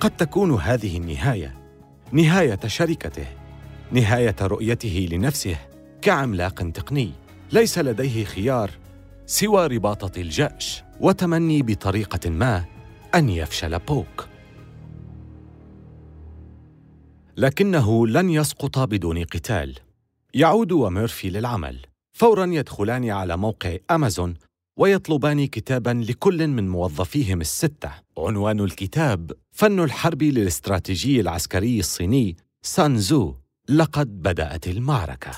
قد 0.00 0.10
تكون 0.10 0.54
هذه 0.54 0.96
النهاية. 0.96 1.57
نهاية 2.12 2.60
شركته 2.66 3.26
نهاية 3.92 4.36
رؤيته 4.42 5.08
لنفسه 5.12 5.56
كعملاق 6.02 6.70
تقني. 6.70 7.12
ليس 7.52 7.78
لديه 7.78 8.24
خيار 8.24 8.70
سوى 9.26 9.66
رباطة 9.66 10.20
الجأش 10.20 10.82
وتمني 11.00 11.62
بطريقة 11.62 12.30
ما 12.30 12.64
أن 13.14 13.28
يفشل 13.28 13.78
بوك. 13.78 14.28
لكنه 17.36 18.06
لن 18.06 18.30
يسقط 18.30 18.78
بدون 18.78 19.24
قتال. 19.24 19.74
يعود 20.34 20.72
وميرفي 20.72 21.30
للعمل. 21.30 21.86
فورا 22.12 22.46
يدخلان 22.46 23.10
على 23.10 23.36
موقع 23.36 23.76
أمازون 23.90 24.34
ويطلبان 24.78 25.46
كتابا 25.46 26.04
لكل 26.08 26.48
من 26.48 26.68
موظفيهم 26.68 27.40
الستة. 27.40 27.90
عنوان 28.18 28.60
الكتاب 28.60 29.32
فن 29.52 29.80
الحرب 29.80 30.22
للاستراتيجي 30.22 31.20
العسكري 31.20 31.78
الصيني 31.80 32.36
سانزو 32.62 33.34
لقد 33.68 34.22
بدأت 34.22 34.68
المعركة. 34.68 35.30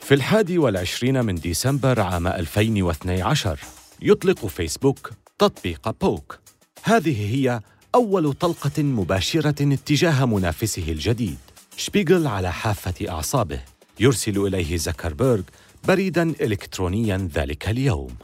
في 0.00 0.14
الحادي 0.14 0.58
والعشرين 0.58 1.24
من 1.24 1.34
ديسمبر 1.34 2.00
عام 2.00 2.26
2012 2.26 3.58
يطلق 4.02 4.46
فيسبوك 4.46 5.10
تطبيق 5.38 5.90
بوك. 6.00 6.38
هذه 6.82 7.34
هي 7.34 7.60
أول 7.94 8.32
طلقة 8.32 8.82
مباشرة 8.82 9.72
اتجاه 9.74 10.24
منافسه 10.24 10.92
الجديد. 10.92 11.38
شبيغل 11.76 12.26
على 12.26 12.52
حافة 12.52 13.08
أعصابه. 13.08 13.60
يرسل 14.00 14.46
إليه 14.46 14.76
زكربيرغ 14.76 15.42
بريدا 15.88 16.34
إلكترونيا 16.40 17.28
ذلك 17.34 17.68
اليوم. 17.68 18.16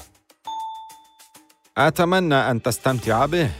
أتمنى 1.77 2.35
أن 2.35 2.63
تستمتع 2.63 3.27
به 3.27 3.51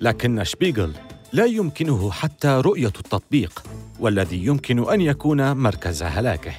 لكن 0.00 0.44
شبيغل 0.44 0.94
لا 1.32 1.44
يمكنه 1.44 2.10
حتى 2.10 2.48
رؤية 2.48 2.86
التطبيق 2.86 3.62
والذي 4.00 4.44
يمكن 4.44 4.90
أن 4.90 5.00
يكون 5.00 5.52
مركز 5.56 6.02
هلاكه. 6.02 6.52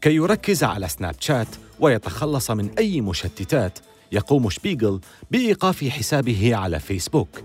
كي 0.00 0.14
يركز 0.14 0.64
على 0.64 0.88
سناب 0.88 1.14
شات 1.20 1.48
ويتخلص 1.80 2.50
من 2.50 2.70
أي 2.78 3.00
مشتتات 3.00 3.78
يقوم 4.12 4.50
شبيغل 4.50 5.00
بإيقاف 5.30 5.84
حسابه 5.84 6.56
على 6.56 6.80
فيسبوك. 6.80 7.42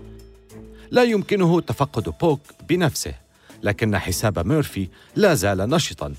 لا 0.90 1.02
يمكنه 1.02 1.60
تفقد 1.60 2.14
بوك 2.20 2.40
بنفسه 2.68 3.14
لكن 3.62 3.98
حساب 3.98 4.46
ميرفي 4.46 4.88
لا 5.16 5.34
زال 5.34 5.58
نشطا. 5.58 6.14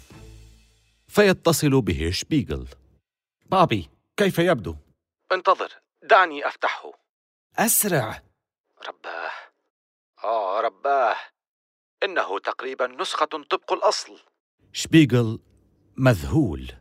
فيتصل 1.16 1.82
به 1.82 2.12
شبيغل. 2.12 2.68
بابي 3.52 3.90
كيف 4.18 4.40
يبدو؟ 4.40 4.76
انتظر 5.32 5.74
دعني 6.04 6.48
أفتحه. 6.48 6.92
أسرع. 7.58 8.22
رباه. 8.88 9.32
آه 10.24 10.62
رباه. 10.62 11.16
إنه 12.04 12.40
تقريبا 12.40 12.88
نسخة 12.88 13.26
طبق 13.26 13.74
الأصل. 13.74 14.20
شبيغل 14.74 15.40
مذهول. 15.98 16.72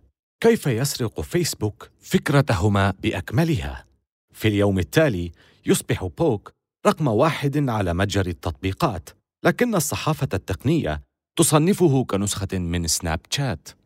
كيف 0.41 0.67
يسرق 0.67 1.21
فيسبوك 1.21 1.91
فكرتهما 2.01 2.95
بأكملها؟ 2.99 3.87
في 4.33 4.49
اليوم 4.49 4.79
التالي 4.79 5.33
يصبح 5.67 6.05
بوك 6.05 6.53
رقم 6.87 7.09
واحد 7.09 7.69
على 7.69 7.95
متجر 7.95 8.27
التطبيقات 8.27 9.09
لكن 9.45 9.75
الصحافة 9.75 10.29
التقنية 10.35 11.01
تصنفه 11.37 12.05
كنسخة 12.05 12.59
من 12.59 12.87
سناب 12.87 13.21
شات. 13.31 13.84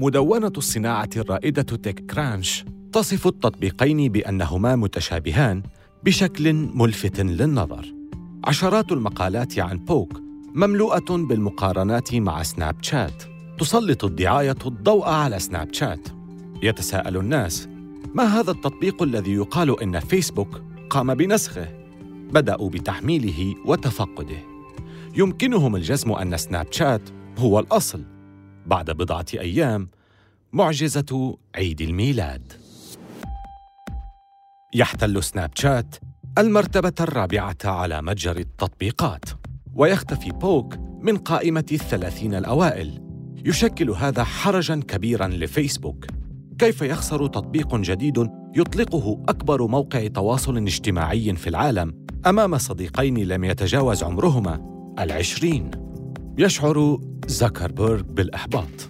مدونة 0.00 0.52
الصناعة 0.56 1.08
الرائدة 1.16 1.62
تيك 1.62 2.06
كرانش 2.10 2.64
تصف 2.92 3.26
التطبيقين 3.26 4.12
بأنهما 4.12 4.76
متشابهان 4.76 5.62
بشكل 6.04 6.52
ملفت 6.52 7.20
للنظر. 7.20 7.94
عشرات 8.44 8.92
المقالات 8.92 9.58
عن 9.58 9.78
بوك 9.78 10.20
مملوءة 10.54 11.16
بالمقارنات 11.16 12.14
مع 12.14 12.42
سناب 12.42 12.76
شات. 12.82 13.22
تسلط 13.58 14.04
الدعاية 14.04 14.56
الضوء 14.66 15.08
على 15.08 15.38
سناب 15.38 15.74
شات. 15.74 16.08
يتساءل 16.62 17.16
الناس 17.16 17.68
ما 18.14 18.24
هذا 18.24 18.50
التطبيق 18.50 19.02
الذي 19.02 19.32
يقال 19.32 19.82
إن 19.82 20.00
فيسبوك 20.00 20.62
قام 20.90 21.14
بنسخه؟ 21.14 21.68
بدأوا 22.32 22.70
بتحميله 22.70 23.54
وتفقده. 23.64 24.38
يمكنهم 25.16 25.76
الجزم 25.76 26.12
أن 26.12 26.36
سناب 26.36 26.66
شات 26.70 27.02
هو 27.38 27.58
الأصل. 27.58 28.17
بعد 28.68 28.90
بضعة 28.90 29.26
أيام 29.34 29.88
معجزة 30.52 31.38
عيد 31.56 31.80
الميلاد. 31.80 32.52
يحتل 34.74 35.22
سناب 35.22 35.50
شات 35.54 35.96
المرتبة 36.38 36.92
الرابعة 37.00 37.56
على 37.64 38.02
متجر 38.02 38.36
التطبيقات 38.36 39.24
ويختفي 39.74 40.30
بوك 40.30 40.74
من 41.00 41.16
قائمة 41.16 41.64
الثلاثين 41.72 42.34
الأوائل. 42.34 43.02
يشكل 43.44 43.90
هذا 43.90 44.24
حرجاً 44.24 44.80
كبيراً 44.88 45.28
لفيسبوك. 45.28 46.06
كيف 46.58 46.82
يخسر 46.82 47.26
تطبيق 47.26 47.76
جديد 47.76 48.30
يطلقه 48.56 49.24
أكبر 49.28 49.66
موقع 49.66 50.06
تواصل 50.06 50.56
اجتماعي 50.56 51.36
في 51.36 51.46
العالم 51.46 52.06
أمام 52.26 52.58
صديقين 52.58 53.18
لم 53.18 53.44
يتجاوز 53.44 54.02
عمرهما؟ 54.02 54.60
العشرين. 54.98 55.87
يشعر 56.40 57.00
زكربيرغ 57.26 58.02
بالإحباط 58.02 58.88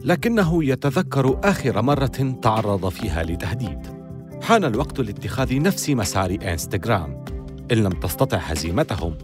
لكنه 0.00 0.64
يتذكر 0.64 1.40
آخر 1.44 1.82
مرة 1.82 2.36
تعرض 2.42 2.88
فيها 2.88 3.22
لتهديد. 3.22 3.78
حان 4.42 4.64
الوقت 4.64 5.00
لاتخاذ 5.00 5.62
نفس 5.62 5.90
مسار 5.90 6.38
إنستغرام. 6.42 7.24
إن 7.72 7.76
لم 7.76 7.92
تستطع 7.92 8.36
هزيمتهم 8.36 9.18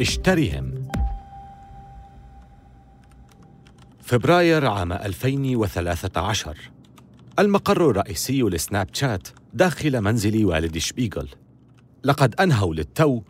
اشترهم. 0.00 0.88
فبراير 4.00 4.66
عام 4.66 4.92
2013 4.92 6.70
المقر 7.38 7.90
الرئيسي 7.90 8.42
لسناب 8.42 8.88
شات 8.92 9.28
داخل 9.54 10.00
منزل 10.00 10.44
والد 10.44 10.78
شبيغل. 10.78 11.28
لقد 12.04 12.34
أنهوا 12.40 12.74
للتو 12.74 13.22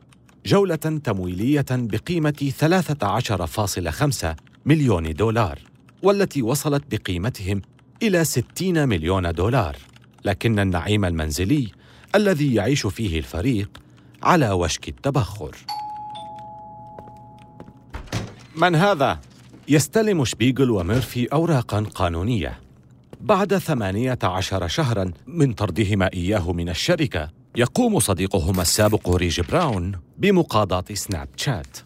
جولة 0.46 0.76
تمويلية 0.76 1.66
بقيمة 1.70 2.52
13.5 2.61 4.37
مليون 4.66 5.14
دولار 5.14 5.59
والتي 6.02 6.42
وصلت 6.42 6.85
بقيمتهم 6.94 7.62
إلى 8.02 8.24
60 8.24 8.88
مليون 8.88 9.33
دولار. 9.33 9.76
لكن 10.24 10.59
النعيم 10.59 11.04
المنزلي 11.04 11.68
الذي 12.14 12.54
يعيش 12.54 12.87
فيه 12.87 13.18
الفريق 13.18 13.70
على 14.22 14.50
وشك 14.50 14.88
التبخر. 14.88 15.57
من 18.57 18.74
هذا؟ 18.74 19.20
يستلم 19.68 20.24
شبيغل 20.24 20.70
وميرفي 20.70 21.26
أوراقا 21.26 21.80
قانونية. 21.80 22.61
بعد 23.20 23.59
ثمانية 23.59 24.18
عشر 24.22 24.68
شهرا 24.68 25.12
من 25.26 25.52
طردهما 25.52 26.11
إياه 26.12 26.52
من 26.52 26.68
الشركة 26.68 27.43
يقوم 27.57 27.99
صديقهما 27.99 28.62
السابق 28.62 29.11
ريج 29.11 29.40
براون 29.40 29.93
بمقاضاة 30.19 30.85
سناب 30.93 31.29
شات. 31.37 31.77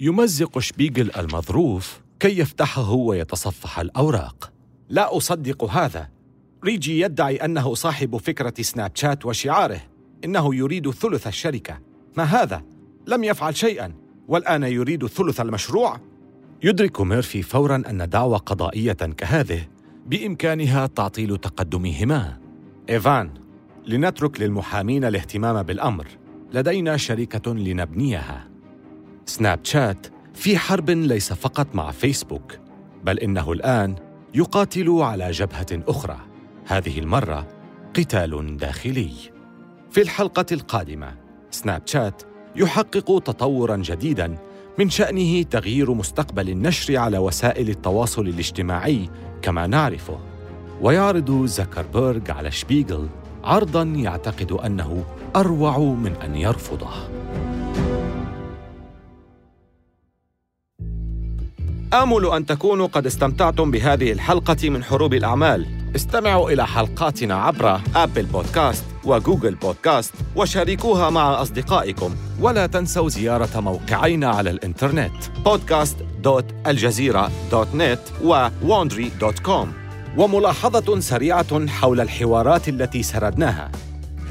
يمزق 0.00 0.58
شبيغل 0.58 1.10
المظروف 1.16 2.00
كي 2.20 2.38
يفتحه 2.38 2.92
ويتصفح 2.92 3.78
الأوراق. 3.78 4.52
لا 4.88 5.16
أصدق 5.16 5.64
هذا. 5.64 6.08
ريجي 6.64 7.00
يدعي 7.00 7.36
أنه 7.36 7.74
صاحب 7.74 8.16
فكرة 8.16 8.54
سناب 8.60 8.90
شات 8.94 9.26
وشعاره. 9.26 9.80
إنه 10.24 10.54
يريد 10.54 10.90
ثلث 10.90 11.26
الشركة. 11.26 11.78
ما 12.16 12.24
هذا؟ 12.24 12.62
لم 13.06 13.24
يفعل 13.24 13.56
شيئا. 13.56 13.94
والآن 14.28 14.62
يريد 14.62 15.06
ثلث 15.06 15.40
المشروع؟ 15.40 16.00
يدرك 16.62 17.00
ميرفي 17.00 17.42
فورا 17.42 17.82
أن 17.90 18.08
دعوى 18.08 18.36
قضائية 18.36 18.92
كهذه. 18.92 19.66
بإمكانها 20.06 20.86
تعطيل 20.86 21.36
تقدمهما. 21.36 22.38
إيفان. 22.90 23.43
لنترك 23.86 24.40
للمحامين 24.40 25.04
الاهتمام 25.04 25.62
بالأمر. 25.62 26.06
لدينا 26.52 26.96
شركة 26.96 27.54
لنبنيها. 27.54 28.48
سناب 29.26 29.60
شات 29.62 30.06
في 30.34 30.58
حرب 30.58 30.90
ليس 30.90 31.32
فقط 31.32 31.66
مع 31.74 31.90
فيسبوك 31.90 32.58
بل 33.04 33.18
إنه 33.18 33.52
الآن 33.52 33.94
يقاتل 34.34 34.90
على 34.90 35.30
جبهة 35.30 35.66
أخرى. 35.72 36.16
هذه 36.66 36.98
المرة 36.98 37.48
قتال 37.94 38.56
داخلي. 38.56 39.10
في 39.90 40.02
الحلقة 40.02 40.46
القادمة 40.52 41.14
سناب 41.50 41.82
شات 41.86 42.22
يحقق 42.56 43.18
تطورا 43.18 43.76
جديدا 43.76 44.38
من 44.78 44.90
شأنه 44.90 45.42
تغيير 45.42 45.94
مستقبل 45.94 46.50
النشر 46.50 46.96
على 46.96 47.18
وسائل 47.18 47.68
التواصل 47.70 48.28
الاجتماعي 48.28 49.10
كما 49.42 49.66
نعرفه. 49.66 50.18
ويعرض 50.80 51.44
زكربيرغ 51.46 52.30
على 52.30 52.50
شبيغل 52.50 53.08
عرضا 53.44 53.82
يعتقد 53.82 54.52
أنه 54.52 55.04
أروع 55.36 55.78
من 55.78 56.12
أن 56.24 56.36
يرفضه. 56.36 56.88
آمل 61.94 62.26
أن 62.26 62.46
تكونوا 62.46 62.86
قد 62.86 63.06
استمتعتم 63.06 63.70
بهذه 63.70 64.12
الحلقة 64.12 64.70
من 64.70 64.84
حروب 64.84 65.14
الأعمال. 65.14 65.66
استمعوا 65.96 66.50
إلى 66.50 66.66
حلقاتنا 66.66 67.34
عبر 67.34 67.80
أبل 67.96 68.26
بودكاست 68.26 68.84
وجوجل 69.04 69.54
بودكاست 69.54 70.14
وشاركوها 70.36 71.10
مع 71.10 71.42
أصدقائكم. 71.42 72.14
ولا 72.40 72.66
تنسوا 72.66 73.08
زيارة 73.08 73.60
موقعينا 73.60 74.28
على 74.28 74.50
الإنترنت 74.50 75.12
podcast.aljazeera.net 75.48 78.24
و 78.24 78.48
wandry.com 78.48 79.83
وملاحظة 80.16 81.00
سريعة 81.00 81.66
حول 81.66 82.00
الحوارات 82.00 82.68
التي 82.68 83.02
سردناها. 83.02 83.72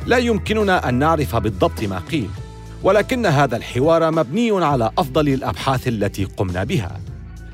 لا 0.06 0.17
يمكننا 0.17 0.89
أن 0.89 0.93
نعرف 0.93 1.36
بالضبط 1.36 1.84
ما 1.84 2.00
قيل 2.00 2.30
ولكن 2.84 3.26
هذا 3.26 3.58
الحوار 3.58 4.12
مبني 4.12 4.65
على 4.65 4.91
أفضل 4.98 5.30
الأبحاث 5.30 5.88
التي 5.88 6.24
قمنا 6.24 6.63
بها. 6.63 7.00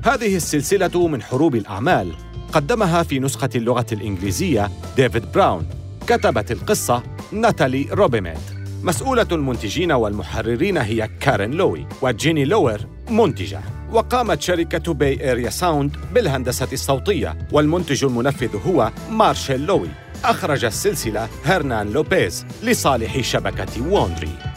هذه 0.04 0.36
السلسلة 0.36 1.08
من 1.08 1.22
حروب 1.22 1.54
الأعمال 1.54 2.12
قدمها 2.52 3.02
في 3.02 3.18
نسخة 3.18 3.50
اللغة 3.54 3.86
الإنجليزية 3.92 4.70
ديفيد 4.96 5.32
براون 5.32 5.66
كتبت 6.06 6.52
القصة 6.52 7.02
ناتالي 7.32 7.86
روبيميت. 7.90 8.38
مسؤولة 8.82 9.26
المنتجين 9.32 9.92
والمحررين 9.92 10.78
هي 10.78 11.08
كارين 11.20 11.50
لوي 11.50 11.86
وجيني 12.02 12.44
لوير 12.44 12.86
منتجة. 13.10 13.60
وقامت 13.92 14.42
شركة 14.42 14.94
باي 14.94 15.28
إيريا 15.28 15.50
ساوند 15.50 15.96
بالهندسة 16.14 16.68
الصوتية 16.72 17.38
والمنتج 17.52 18.04
المنفذ 18.04 18.56
هو 18.66 18.90
مارشيل 19.10 19.66
لوي. 19.66 19.88
أخرج 20.24 20.64
السلسلة 20.64 21.28
هرنان 21.44 21.92
لوبيز 21.92 22.46
لصالح 22.62 23.20
شبكة 23.20 23.92
ووندري 23.92 24.49